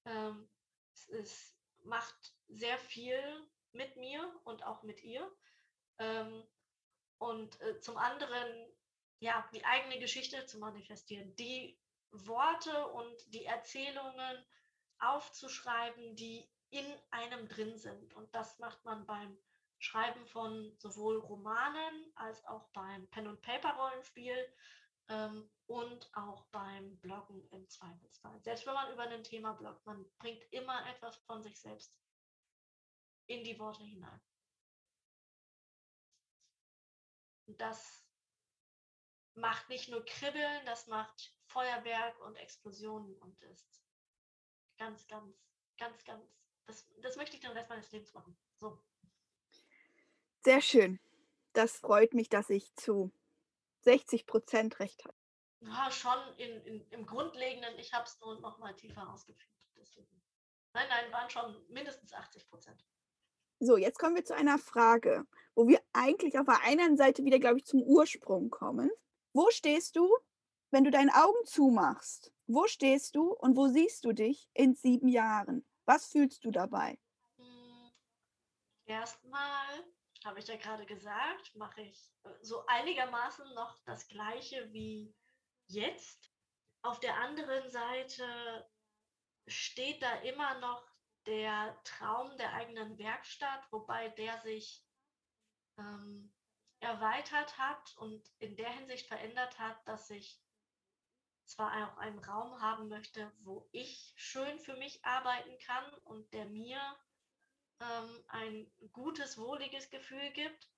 Ähm, 0.05 0.49
es 0.93 1.09
ist, 1.09 1.57
macht 1.85 2.35
sehr 2.49 2.79
viel 2.79 3.19
mit 3.73 3.97
mir 3.97 4.41
und 4.45 4.65
auch 4.65 4.83
mit 4.83 5.03
ihr. 5.03 5.31
Ähm, 5.99 6.43
und 7.19 7.61
äh, 7.61 7.81
zum 7.81 7.97
anderen, 7.97 8.73
ja, 9.21 9.49
die 9.53 9.65
eigene 9.65 9.99
Geschichte 9.99 10.47
zu 10.47 10.59
manifestieren, 10.59 11.35
die 11.37 11.79
Worte 12.11 12.89
und 12.89 13.35
die 13.35 13.45
Erzählungen 13.45 14.45
aufzuschreiben, 14.99 16.17
die 16.17 16.49
in 16.71 16.87
einem 17.11 17.49
drin 17.49 17.79
sind. 17.79 18.15
Und 18.15 18.35
das 18.35 18.59
macht 18.59 18.85
man 18.85 19.07
beim 19.07 19.37
Schreiben 19.79 20.27
von 20.27 20.75
sowohl 20.79 21.19
Romanen 21.19 22.13
als 22.15 22.45
auch 22.47 22.69
beim 22.71 23.07
Pen-and-Paper-Rollenspiel 23.09 24.37
ähm, 25.09 25.51
und 25.67 26.11
auch 26.15 26.45
beim 26.47 26.97
Bloggen 26.99 27.49
im 27.51 27.69
Zweifelsfall. 27.69 28.41
Selbst 28.43 28.67
wenn 28.67 28.75
man 28.75 28.93
über 28.93 29.03
ein 29.03 29.25
Thema 29.25 29.53
bloggt, 29.55 29.85
man 29.87 30.05
bringt 30.19 30.43
immer 30.53 30.87
etwas 30.89 31.17
von 31.27 31.43
sich 31.43 31.59
selbst 31.61 31.99
in 33.27 33.45
die 33.45 33.59
Worte 33.59 33.83
hinein. 33.83 34.21
Und 37.47 37.61
das 37.61 38.05
macht 39.35 39.69
nicht 39.69 39.89
nur 39.89 40.05
Kribbeln, 40.05 40.65
das 40.67 40.87
macht 40.87 41.35
Feuerwerk 41.47 42.19
und 42.21 42.37
Explosionen 42.37 43.15
und 43.19 43.41
ist 43.43 43.83
ganz, 44.79 45.07
ganz, 45.07 45.37
ganz, 45.79 46.05
ganz, 46.05 46.25
das, 46.67 46.89
das 47.01 47.17
möchte 47.17 47.37
ich 47.37 47.43
den 47.43 47.53
Rest 47.53 47.69
meines 47.69 47.91
Lebens 47.93 48.13
machen. 48.15 48.37
So. 48.59 48.83
Sehr 50.45 50.61
schön. 50.61 51.01
Das 51.53 51.79
freut 51.79 52.15
mich, 52.15 52.29
dass 52.29 52.51
ich 52.51 52.75
zu 52.75 53.13
60 53.87 54.27
Prozent 54.27 54.81
recht 54.81 55.05
habe. 55.05 55.17
Ja, 55.61 55.91
schon 55.91 56.19
in, 56.37 56.61
in, 56.63 56.91
im 56.91 57.07
Grundlegenden, 57.07 57.79
ich 57.79 57.95
habe 57.95 58.05
es 58.05 58.21
nur 58.21 58.41
noch 58.41 58.59
mal 58.59 58.75
tiefer 58.75 59.09
ausgeführt. 59.11 59.55
Deswegen. 59.77 60.23
Nein, 60.75 60.87
nein, 60.89 61.13
waren 61.13 61.31
schon 61.31 61.65
mindestens 61.69 62.13
80 62.13 62.49
Prozent. 62.49 62.85
So, 63.61 63.77
jetzt 63.77 63.99
kommen 63.99 64.17
wir 64.17 64.25
zu 64.25 64.35
einer 64.35 64.59
Frage, 64.59 65.25
wo 65.55 65.67
wir 65.67 65.81
eigentlich 65.93 66.39
auf 66.39 66.47
der 66.47 66.61
einen 66.63 66.97
Seite 66.97 67.25
wieder, 67.25 67.39
glaube 67.39 67.59
ich, 67.59 67.65
zum 67.65 67.81
Ursprung 67.83 68.51
kommen. 68.51 68.91
Wo 69.33 69.51
stehst 69.51 69.97
du, 69.97 70.15
wenn 70.71 70.85
du 70.85 70.91
deine 70.91 71.15
Augen 71.15 71.47
zumachst? 71.47 72.33
Wo 72.47 72.67
stehst 72.67 73.15
du 73.15 73.33
und 73.33 73.57
wo 73.57 73.69
siehst 73.69 74.05
du 74.05 74.13
dich 74.13 74.51
in 74.53 74.75
sieben 74.75 75.09
Jahren? 75.09 75.65
Was 75.87 76.09
fühlst 76.09 76.45
du 76.45 76.51
dabei? 76.51 76.99
Hm, 77.39 77.93
Erstmal 78.85 79.85
habe 80.27 80.41
ich 80.41 80.49
ja 80.49 80.57
gerade 80.57 80.85
gesagt, 80.85 81.55
mache 81.55 81.83
ich 81.83 82.13
äh, 82.25 82.31
so 82.43 82.67
einigermaßen 82.67 83.55
noch 83.55 83.79
das 83.85 84.09
gleiche 84.09 84.73
wie 84.73 85.15
jetzt. 85.69 86.31
Auf 86.83 87.01
der 87.01 87.17
anderen 87.17 87.71
Seite 87.71 88.69
steht 89.47 90.03
da 90.03 90.13
immer 90.21 90.59
noch 90.59 90.85
der 91.27 91.81
Traum 91.85 92.37
der 92.37 92.53
eigenen 92.53 92.99
Werkstatt, 92.99 93.67
wobei 93.73 94.09
der 94.11 94.39
sich 94.43 94.85
ähm, 95.79 96.33
erweitert 96.81 97.57
hat 97.59 97.97
und 97.97 98.29
in 98.39 98.57
der 98.57 98.71
Hinsicht 98.71 99.07
verändert 99.09 99.59
hat, 99.59 99.77
dass 99.89 100.11
ich 100.11 100.41
zwar 101.45 101.89
auch 101.89 101.97
einen 101.99 102.19
Raum 102.19 102.61
haben 102.61 102.89
möchte, 102.89 103.33
wo 103.41 103.69
ich 103.73 104.13
schön 104.17 104.59
für 104.59 104.77
mich 104.77 105.05
arbeiten 105.05 105.57
kann 105.65 105.95
und 106.05 106.33
der 106.33 106.47
mir 106.47 106.81
ähm, 107.81 108.25
ein 108.29 108.71
gutes, 108.93 109.39
wohliges 109.39 109.91
Gefühl 109.91 110.31
gibt. 110.33 110.71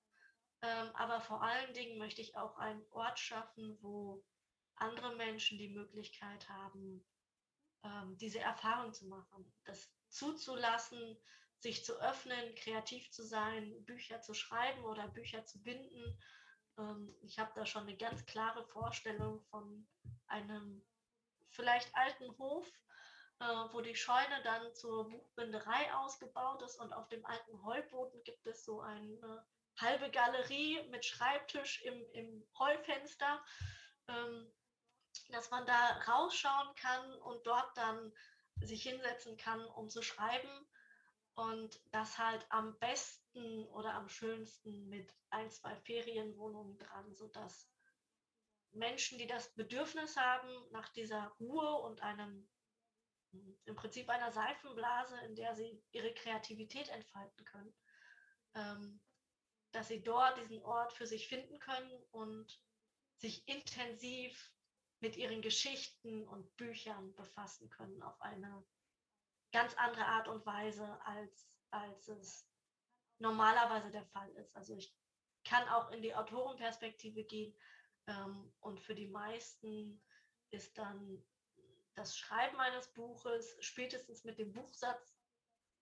Ähm, 0.61 0.89
aber 0.93 1.21
vor 1.21 1.41
allen 1.41 1.73
Dingen 1.73 1.97
möchte 1.97 2.21
ich 2.21 2.35
auch 2.35 2.57
einen 2.57 2.85
Ort 2.91 3.19
schaffen, 3.19 3.77
wo 3.81 4.25
andere 4.75 5.15
Menschen 5.15 5.57
die 5.57 5.69
Möglichkeit 5.69 6.47
haben, 6.49 7.05
ähm, 7.83 8.17
diese 8.17 8.39
Erfahrung 8.39 8.93
zu 8.93 9.07
machen, 9.07 9.53
das 9.65 9.89
zuzulassen, 10.09 11.17
sich 11.59 11.83
zu 11.83 11.99
öffnen, 12.01 12.55
kreativ 12.55 13.11
zu 13.11 13.23
sein, 13.23 13.85
Bücher 13.85 14.21
zu 14.21 14.33
schreiben 14.33 14.83
oder 14.85 15.07
Bücher 15.09 15.45
zu 15.45 15.61
binden. 15.61 16.17
Ähm, 16.77 17.15
ich 17.21 17.39
habe 17.39 17.51
da 17.55 17.65
schon 17.65 17.83
eine 17.83 17.97
ganz 17.97 18.25
klare 18.25 18.65
Vorstellung 18.65 19.41
von 19.43 19.87
einem 20.27 20.85
vielleicht 21.49 21.93
alten 21.95 22.37
Hof, 22.37 22.67
wo 23.71 23.79
die 23.81 23.95
Scheune 23.95 24.41
dann 24.43 24.73
zur 24.75 25.09
Buchbinderei 25.09 25.93
ausgebaut 25.95 26.61
ist 26.61 26.75
und 26.79 26.91
auf 26.93 27.07
dem 27.07 27.25
alten 27.25 27.63
Heuboden 27.63 28.21
gibt 28.23 28.45
es 28.45 28.65
so 28.65 28.81
eine 28.81 29.45
halbe 29.77 30.11
Galerie 30.11 30.83
mit 30.89 31.05
Schreibtisch 31.05 31.81
im, 31.83 32.05
im 32.11 32.45
Heufenster, 32.57 33.43
ähm, 34.07 34.51
dass 35.29 35.49
man 35.51 35.65
da 35.65 36.01
rausschauen 36.07 36.75
kann 36.75 37.13
und 37.21 37.45
dort 37.47 37.77
dann 37.77 38.13
sich 38.61 38.83
hinsetzen 38.83 39.37
kann, 39.37 39.65
um 39.67 39.89
zu 39.89 40.01
schreiben. 40.01 40.67
Und 41.33 41.79
das 41.91 42.17
halt 42.17 42.45
am 42.49 42.77
besten 42.79 43.65
oder 43.67 43.93
am 43.93 44.09
schönsten 44.09 44.89
mit 44.89 45.13
ein, 45.29 45.49
zwei 45.49 45.73
Ferienwohnungen 45.77 46.77
dran, 46.77 47.15
sodass 47.15 47.71
Menschen, 48.71 49.17
die 49.17 49.27
das 49.27 49.53
Bedürfnis 49.55 50.17
haben 50.17 50.49
nach 50.71 50.89
dieser 50.89 51.27
Ruhe 51.39 51.75
und 51.79 52.01
einem 52.01 52.49
im 53.65 53.75
Prinzip 53.75 54.09
einer 54.09 54.31
Seifenblase, 54.31 55.19
in 55.25 55.35
der 55.35 55.55
sie 55.55 55.81
ihre 55.91 56.13
Kreativität 56.13 56.89
entfalten 56.89 57.45
können, 57.45 57.73
ähm, 58.55 59.01
dass 59.71 59.87
sie 59.87 60.01
dort 60.01 60.37
diesen 60.39 60.61
Ort 60.63 60.93
für 60.93 61.05
sich 61.05 61.27
finden 61.27 61.59
können 61.59 61.91
und 62.11 62.59
sich 63.17 63.47
intensiv 63.47 64.53
mit 65.01 65.15
ihren 65.15 65.41
Geschichten 65.41 66.27
und 66.27 66.55
Büchern 66.57 67.13
befassen 67.15 67.69
können 67.69 68.01
auf 68.01 68.19
eine 68.21 68.65
ganz 69.51 69.73
andere 69.75 70.05
Art 70.05 70.27
und 70.27 70.45
Weise, 70.45 70.99
als, 71.05 71.49
als 71.71 72.07
es 72.07 72.49
normalerweise 73.19 73.91
der 73.91 74.05
Fall 74.05 74.29
ist. 74.35 74.55
Also 74.55 74.75
ich 74.75 74.93
kann 75.43 75.67
auch 75.69 75.91
in 75.91 76.01
die 76.01 76.15
Autorenperspektive 76.15 77.23
gehen 77.23 77.55
ähm, 78.07 78.53
und 78.59 78.79
für 78.81 78.95
die 78.95 79.07
meisten 79.07 80.01
ist 80.51 80.77
dann 80.77 81.23
das 81.99 82.17
Schreiben 82.17 82.57
eines 82.59 82.87
Buches 82.93 83.57
spätestens 83.59 84.23
mit 84.23 84.39
dem 84.39 84.53
Buchsatz 84.53 85.19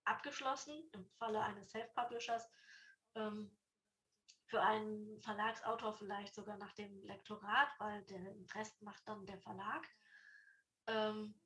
abgeschlossen, 0.03 0.89
im 0.93 1.05
Falle 1.19 1.41
eines 1.41 1.69
Self-Publishers. 1.69 2.49
Ähm, 3.13 3.55
für 4.47 4.61
einen 4.61 5.21
Verlagsautor 5.21 5.93
vielleicht 5.93 6.33
sogar 6.33 6.57
nach 6.57 6.73
dem 6.73 7.03
Lektorat, 7.03 7.67
weil 7.79 8.01
den 8.05 8.47
Rest 8.55 8.81
macht 8.81 9.07
dann 9.07 9.25
der 9.25 9.37
Verlag. 9.39 9.87
Ähm, 10.87 11.39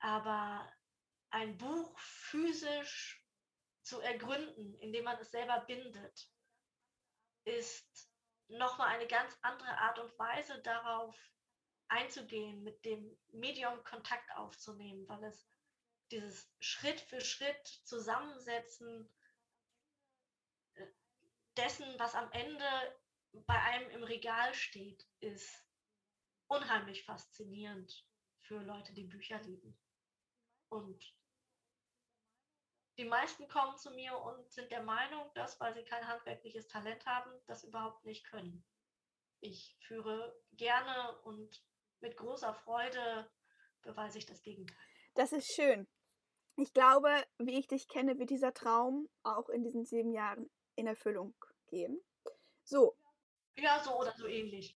aber 0.00 0.70
ein 1.30 1.56
Buch 1.56 1.98
physisch 1.98 3.24
zu 3.82 4.00
ergründen, 4.00 4.74
indem 4.80 5.04
man 5.04 5.16
es 5.18 5.30
selber 5.30 5.60
bindet, 5.60 6.28
ist 7.44 8.10
nochmal 8.48 8.88
eine 8.88 9.06
ganz 9.06 9.38
andere 9.40 9.78
Art 9.78 9.98
und 9.98 10.18
Weise 10.18 10.60
darauf 10.60 11.16
einzugehen, 11.88 12.62
mit 12.62 12.84
dem 12.84 13.16
Medium 13.32 13.82
Kontakt 13.84 14.30
aufzunehmen, 14.36 15.08
weil 15.08 15.24
es 15.24 15.48
dieses 16.10 16.50
Schritt 16.60 17.00
für 17.00 17.20
Schritt 17.20 17.66
Zusammensetzen 17.84 19.08
dessen, 21.56 21.98
was 21.98 22.14
am 22.14 22.30
Ende 22.32 22.64
bei 23.46 23.60
einem 23.60 23.90
im 23.90 24.04
Regal 24.04 24.54
steht, 24.54 25.06
ist 25.20 25.66
unheimlich 26.46 27.04
faszinierend 27.04 28.06
für 28.40 28.60
Leute, 28.62 28.94
die 28.94 29.04
Bücher 29.04 29.40
lieben. 29.42 29.78
Und 30.70 31.14
die 32.96 33.04
meisten 33.04 33.48
kommen 33.48 33.76
zu 33.76 33.90
mir 33.90 34.16
und 34.18 34.50
sind 34.50 34.70
der 34.72 34.82
Meinung, 34.82 35.30
dass, 35.34 35.60
weil 35.60 35.74
sie 35.74 35.84
kein 35.84 36.06
handwerkliches 36.06 36.66
Talent 36.68 37.04
haben, 37.06 37.30
das 37.46 37.64
überhaupt 37.64 38.04
nicht 38.04 38.24
können. 38.26 38.64
Ich 39.40 39.76
führe 39.80 40.36
gerne 40.52 41.16
und 41.22 41.62
mit 42.00 42.16
großer 42.16 42.54
Freude 42.54 43.28
beweise 43.82 44.18
ich 44.18 44.26
das 44.26 44.42
Gegenteil. 44.42 44.76
Das 45.14 45.32
ist 45.32 45.52
schön. 45.52 45.86
Ich 46.56 46.72
glaube, 46.72 47.10
wie 47.38 47.58
ich 47.58 47.68
dich 47.68 47.88
kenne, 47.88 48.18
wird 48.18 48.30
dieser 48.30 48.52
Traum 48.52 49.08
auch 49.22 49.48
in 49.48 49.62
diesen 49.62 49.84
sieben 49.84 50.12
Jahren 50.12 50.50
in 50.74 50.86
Erfüllung 50.86 51.34
gehen. 51.68 52.00
So. 52.64 52.96
Ja, 53.56 53.82
so 53.82 53.98
oder 53.98 54.12
so 54.16 54.26
ähnlich. 54.26 54.76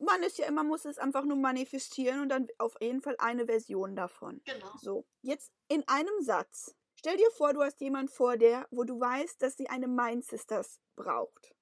Man 0.00 0.22
ist 0.22 0.38
ja 0.38 0.46
immer, 0.46 0.64
muss 0.64 0.84
es 0.84 0.98
einfach 0.98 1.24
nur 1.24 1.36
manifestieren 1.36 2.20
und 2.20 2.28
dann 2.28 2.48
auf 2.58 2.76
jeden 2.80 3.00
Fall 3.00 3.16
eine 3.18 3.46
Version 3.46 3.96
davon. 3.96 4.42
Genau. 4.44 4.76
So, 4.76 5.06
jetzt 5.22 5.52
in 5.68 5.86
einem 5.88 6.20
Satz. 6.20 6.74
Stell 6.94 7.16
dir 7.16 7.30
vor, 7.30 7.54
du 7.54 7.62
hast 7.62 7.80
jemand 7.80 8.10
vor 8.10 8.36
dir, 8.36 8.66
wo 8.70 8.84
du 8.84 8.98
weißt, 8.98 9.40
dass 9.40 9.56
sie 9.56 9.68
eine 9.68 9.86
Mind 9.86 10.24
Sisters 10.24 10.80
braucht. 10.96 11.54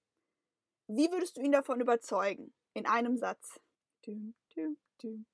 Wie 0.88 1.11
würdest 1.11 1.37
du 1.37 1.42
ihn 1.42 1.53
davon 1.53 1.81
überzeugen? 1.81 2.55
In 2.73 2.87
einem 2.87 3.16
Satz. 3.16 3.61
Dum, 4.05 4.35
dum, 4.55 4.77
dum, 4.98 5.26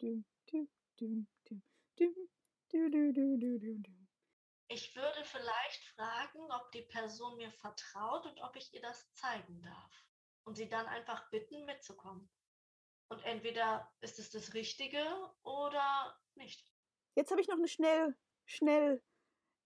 dum, 0.00 0.24
dum, 0.50 0.68
dum, 0.96 1.26
dum, 1.44 1.62
dum, 1.96 2.14
dum, 2.70 2.92
dum, 2.92 3.12
dum, 3.14 3.40
dum, 3.40 3.60
dum, 3.60 3.82
dum. 3.82 4.08
Ich 4.70 4.94
würde 4.94 5.24
vielleicht 5.24 5.82
fragen, 5.94 6.40
ob 6.52 6.70
die 6.72 6.82
Person 6.82 7.36
mir 7.36 7.50
vertraut 7.52 8.26
und 8.26 8.40
ob 8.42 8.54
ich 8.56 8.72
ihr 8.74 8.82
das 8.82 9.10
zeigen 9.14 9.62
darf. 9.62 10.04
Und 10.44 10.56
sie 10.56 10.68
dann 10.68 10.86
einfach 10.86 11.28
bitten, 11.30 11.64
mitzukommen. 11.64 12.30
Und 13.10 13.22
entweder 13.24 13.90
ist 14.00 14.18
es 14.18 14.30
das 14.30 14.52
Richtige 14.52 15.02
oder 15.42 16.18
nicht. 16.34 16.70
Jetzt 17.14 17.30
habe 17.30 17.40
ich 17.40 17.48
noch 17.48 17.56
eine 17.56 17.68
schnell, 17.68 18.16
schnell 18.44 19.02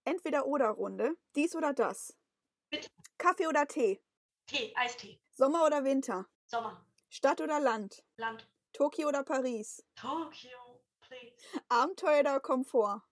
Entweder-Oder-Runde. 0.04 1.16
Dies 1.36 1.54
oder 1.54 1.72
das. 1.72 2.16
Bitte. 2.70 2.88
Kaffee 3.18 3.46
oder 3.46 3.66
Tee. 3.66 4.02
Tee, 4.46 4.74
Eistee, 4.76 5.20
Sommer 5.32 5.64
oder 5.64 5.84
Winter. 5.84 6.28
Sommer, 6.46 6.84
Stadt 7.08 7.40
oder 7.40 7.60
Land. 7.60 8.04
Land, 8.16 8.48
Tokio 8.72 9.08
oder 9.08 9.22
Paris. 9.24 9.85
Tokio, 9.94 10.82
please. 11.00 11.37
Abenteuer 11.68 12.20
oder 12.20 12.40
Komfort. 12.40 13.02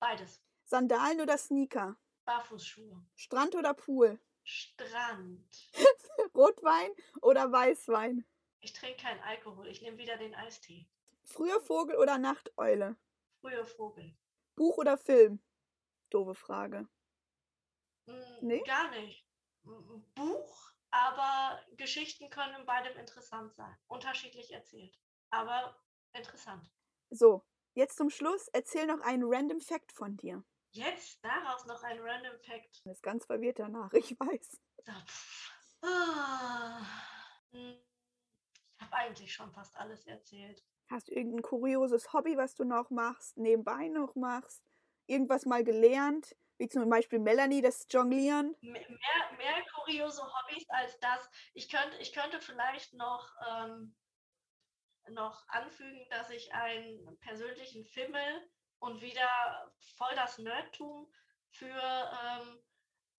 Beides. 0.00 0.42
Sandalen 0.64 1.20
oder 1.20 1.38
Sneaker. 1.38 1.96
Barfußschuhe, 2.24 3.04
Strand 3.14 3.54
oder 3.54 3.72
Pool. 3.74 4.20
Strand. 4.44 5.70
Rotwein 6.34 6.90
oder 7.22 7.50
Weißwein. 7.50 8.24
Ich 8.60 8.72
trinke 8.72 9.02
keinen 9.02 9.20
Alkohol, 9.20 9.66
ich 9.68 9.80
nehme 9.82 9.98
wieder 9.98 10.16
den 10.16 10.34
Eistee. 10.34 10.86
Früher 11.24 11.60
Vogel 11.60 11.96
oder 11.96 12.18
Nachteule. 12.18 12.96
Früher 13.40 13.64
Vogel. 13.64 14.14
Buch 14.56 14.76
oder 14.78 14.98
Film. 14.98 15.40
Doofe 16.10 16.34
Frage. 16.34 16.88
Mm, 18.06 18.12
Nee? 18.40 18.62
Gar 18.64 18.90
nicht. 18.90 19.24
Buch, 19.62 20.72
aber 20.90 21.60
Geschichten 21.76 22.30
können 22.30 22.54
in 22.60 22.66
beidem 22.66 22.96
interessant 22.98 23.54
sein. 23.54 23.76
Unterschiedlich 23.86 24.52
erzählt, 24.52 24.98
aber 25.30 25.76
interessant. 26.12 26.70
So, 27.10 27.44
jetzt 27.74 27.96
zum 27.96 28.10
Schluss 28.10 28.48
erzähl 28.48 28.86
noch 28.86 29.00
einen 29.00 29.24
random 29.24 29.60
Fact 29.60 29.92
von 29.92 30.16
dir. 30.16 30.44
Jetzt 30.72 31.24
daraus 31.24 31.64
noch 31.64 31.82
ein 31.82 31.98
Random 32.00 32.38
Fact. 32.40 32.84
Du 32.84 32.90
bist 32.90 33.02
ganz 33.02 33.24
verwirrt 33.24 33.58
danach, 33.58 33.92
ich 33.94 34.18
weiß. 34.18 34.60
So. 34.84 34.92
Ah, 35.82 36.82
mm, 37.52 37.72
Ich 38.76 38.80
habe 38.80 38.92
eigentlich 38.92 39.32
schon 39.32 39.50
fast 39.52 39.76
alles 39.76 40.06
erzählt. 40.06 40.62
Hast 40.90 41.08
du 41.08 41.12
irgendein 41.14 41.42
kurioses 41.42 42.12
Hobby, 42.12 42.36
was 42.36 42.54
du 42.54 42.64
noch 42.64 42.90
machst, 42.90 43.36
nebenbei 43.36 43.88
noch 43.88 44.14
machst? 44.14 44.62
Irgendwas 45.06 45.46
mal 45.46 45.64
gelernt? 45.64 46.36
Wie 46.58 46.68
zum 46.68 46.90
Beispiel 46.90 47.20
Melanie, 47.20 47.62
das 47.62 47.86
Jonglieren? 47.88 48.56
Mehr, 48.60 48.84
mehr 49.36 49.64
kuriose 49.74 50.22
Hobbys 50.22 50.68
als 50.68 50.98
das. 50.98 51.30
Ich 51.54 51.68
könnte, 51.68 51.96
ich 51.98 52.12
könnte 52.12 52.40
vielleicht 52.40 52.94
noch, 52.94 53.32
ähm, 53.48 53.94
noch 55.10 55.46
anfügen, 55.48 56.04
dass 56.10 56.30
ich 56.30 56.52
einen 56.52 57.18
persönlichen 57.20 57.84
Fimmel 57.84 58.50
und 58.80 59.00
wieder 59.00 59.72
voll 59.96 60.14
das 60.16 60.38
Nerdtum 60.38 61.10
für 61.50 61.66
ähm, 61.66 62.60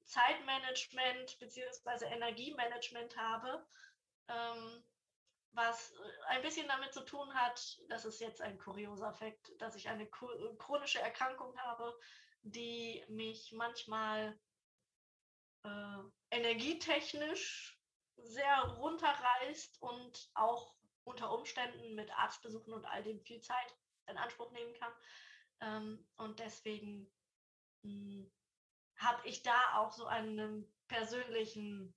Zeitmanagement 0.03 1.39
bzw. 1.39 2.05
Energiemanagement 2.07 3.15
habe, 3.15 3.65
ähm, 4.27 4.83
was 5.53 5.93
ein 6.27 6.41
bisschen 6.41 6.67
damit 6.67 6.93
zu 6.93 7.05
tun 7.05 7.33
hat, 7.33 7.79
das 7.87 8.05
ist 8.05 8.19
jetzt 8.19 8.41
ein 8.41 8.57
kurioser 8.57 9.13
Fakt, 9.13 9.51
dass 9.59 9.75
ich 9.75 9.89
eine 9.89 10.07
chronische 10.07 10.99
Erkrankung 10.99 11.57
habe, 11.59 11.97
die 12.43 13.03
mich 13.09 13.51
manchmal 13.51 14.39
äh, 15.63 15.97
energietechnisch 16.31 17.79
sehr 18.17 18.61
runterreißt 18.77 19.81
und 19.81 20.29
auch 20.33 20.75
unter 21.03 21.31
Umständen 21.31 21.95
mit 21.95 22.11
Arztbesuchen 22.11 22.73
und 22.73 22.85
all 22.85 23.03
dem 23.03 23.21
viel 23.21 23.41
Zeit 23.41 23.77
in 24.07 24.17
Anspruch 24.17 24.51
nehmen 24.51 24.73
kann. 24.75 24.93
Ähm, 25.61 26.07
und 26.17 26.39
deswegen 26.39 27.11
habe 28.97 29.27
ich 29.27 29.41
da 29.43 29.77
auch 29.77 29.91
so 29.91 30.05
einen 30.05 30.69
persönlichen 30.87 31.93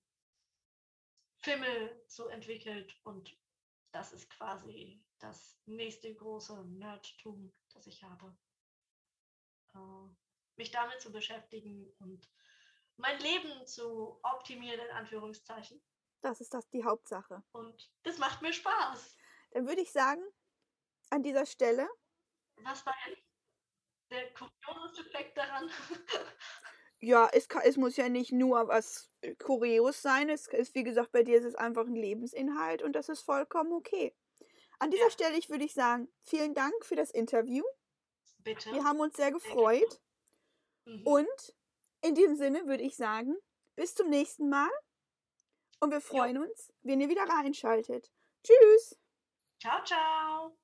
Fimmel 1.42 2.04
zu 2.06 2.28
entwickelt 2.28 2.94
und 3.04 3.36
das 3.92 4.12
ist 4.12 4.30
quasi 4.30 5.02
das 5.18 5.58
nächste 5.66 6.14
große 6.14 6.64
Nerdtum, 6.64 7.52
das 7.74 7.86
ich 7.86 8.02
habe. 8.02 8.36
Äh, 9.74 10.21
mich 10.56 10.70
damit 10.70 11.00
zu 11.00 11.10
beschäftigen 11.12 11.92
und 11.98 12.28
mein 12.96 13.18
Leben 13.20 13.66
zu 13.66 14.18
optimieren, 14.22 14.80
in 14.80 14.90
Anführungszeichen. 14.92 15.82
Das 16.20 16.40
ist 16.40 16.54
das 16.54 16.68
die 16.70 16.84
Hauptsache. 16.84 17.42
Und 17.52 17.90
das 18.04 18.18
macht 18.18 18.42
mir 18.42 18.52
Spaß. 18.52 19.16
Dann 19.52 19.66
würde 19.66 19.82
ich 19.82 19.90
sagen, 19.92 20.22
an 21.10 21.22
dieser 21.22 21.46
Stelle, 21.46 21.88
Was 22.56 22.86
war 22.86 22.94
denn 23.06 23.16
der 24.10 24.32
kurioseste 24.34 25.08
Effekt 25.08 25.36
daran? 25.36 25.68
ja, 27.00 27.28
es, 27.32 27.48
kann, 27.48 27.62
es 27.64 27.76
muss 27.76 27.96
ja 27.96 28.08
nicht 28.08 28.30
nur 28.32 28.68
was 28.68 29.10
äh, 29.22 29.34
kurios 29.34 30.00
sein. 30.00 30.28
Es 30.28 30.46
ist, 30.46 30.74
wie 30.74 30.84
gesagt, 30.84 31.12
bei 31.12 31.22
dir 31.22 31.38
ist 31.38 31.44
es 31.44 31.54
einfach 31.56 31.86
ein 31.86 31.96
Lebensinhalt 31.96 32.82
und 32.82 32.92
das 32.92 33.08
ist 33.08 33.22
vollkommen 33.22 33.72
okay. 33.72 34.14
An 34.78 34.90
dieser 34.90 35.04
Ja. 35.04 35.10
Stelle 35.10 35.36
ich 35.36 35.48
würde 35.48 35.64
ich 35.64 35.74
sagen, 35.74 36.08
vielen 36.22 36.54
Dank 36.54 36.84
für 36.84 36.96
das 36.96 37.10
Interview. 37.10 37.64
Bitte. 38.38 38.72
Wir 38.72 38.84
haben 38.84 39.00
uns 39.00 39.16
sehr 39.16 39.32
gefreut. 39.32 40.00
Mhm. 40.84 41.02
Und 41.06 41.54
in 42.02 42.14
dem 42.14 42.36
Sinne 42.36 42.66
würde 42.66 42.82
ich 42.82 42.96
sagen, 42.96 43.34
bis 43.76 43.94
zum 43.94 44.08
nächsten 44.08 44.48
Mal. 44.48 44.70
Und 45.80 45.90
wir 45.90 46.00
freuen 46.00 46.38
uns, 46.38 46.72
wenn 46.82 47.00
ihr 47.00 47.08
wieder 47.08 47.22
reinschaltet. 47.22 48.10
Tschüss! 48.44 48.98
Ciao, 49.60 49.82
ciao. 49.84 50.56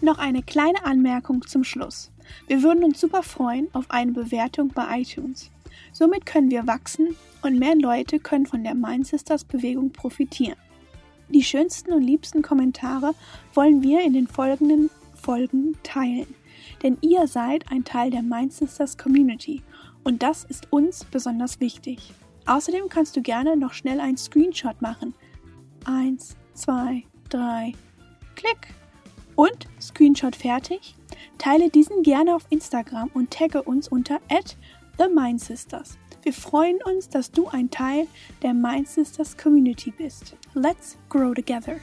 Noch 0.00 0.18
eine 0.18 0.42
kleine 0.42 0.84
Anmerkung 0.84 1.46
zum 1.46 1.64
Schluss. 1.64 2.10
Wir 2.46 2.62
würden 2.62 2.84
uns 2.84 3.00
super 3.00 3.22
freuen 3.22 3.68
auf 3.74 3.90
eine 3.90 4.12
Bewertung 4.12 4.68
bei 4.68 5.00
iTunes. 5.00 5.50
Somit 5.92 6.26
können 6.26 6.50
wir 6.50 6.66
wachsen 6.66 7.16
und 7.42 7.58
mehr 7.58 7.74
Leute 7.74 8.18
können 8.18 8.46
von 8.46 8.64
der 8.64 8.74
Mind 8.74 9.06
Sisters 9.06 9.44
Bewegung 9.44 9.92
profitieren. 9.92 10.58
Die 11.28 11.42
schönsten 11.42 11.92
und 11.92 12.02
liebsten 12.02 12.42
Kommentare 12.42 13.14
wollen 13.54 13.82
wir 13.82 14.02
in 14.02 14.12
den 14.12 14.28
folgenden 14.28 14.90
Folgen 15.14 15.78
teilen. 15.82 16.34
Denn 16.82 16.98
ihr 17.00 17.26
seid 17.26 17.70
ein 17.70 17.84
Teil 17.84 18.10
der 18.10 18.22
Mind 18.22 18.52
Sisters 18.52 18.98
Community 18.98 19.62
und 20.02 20.22
das 20.22 20.44
ist 20.44 20.72
uns 20.72 21.04
besonders 21.04 21.60
wichtig. 21.60 22.12
Außerdem 22.46 22.88
kannst 22.88 23.16
du 23.16 23.22
gerne 23.22 23.56
noch 23.56 23.72
schnell 23.72 24.00
einen 24.00 24.18
Screenshot 24.18 24.82
machen. 24.82 25.14
Eins, 25.84 26.36
zwei, 26.52 27.04
drei, 27.30 27.72
klick! 28.34 28.74
Und 29.36 29.66
Screenshot 29.80 30.36
fertig? 30.36 30.94
Teile 31.38 31.70
diesen 31.70 32.02
gerne 32.02 32.34
auf 32.34 32.46
Instagram 32.50 33.10
und 33.14 33.30
tagge 33.30 33.62
uns 33.62 33.88
unter 33.88 34.20
@themindSisters. 34.98 35.98
Wir 36.22 36.32
freuen 36.32 36.78
uns, 36.84 37.08
dass 37.08 37.30
du 37.30 37.48
ein 37.48 37.70
Teil 37.70 38.06
der 38.42 38.54
Mind 38.54 38.88
Sisters 38.88 39.36
Community 39.36 39.90
bist. 39.90 40.36
Let's 40.54 40.96
grow 41.08 41.34
together. 41.34 41.76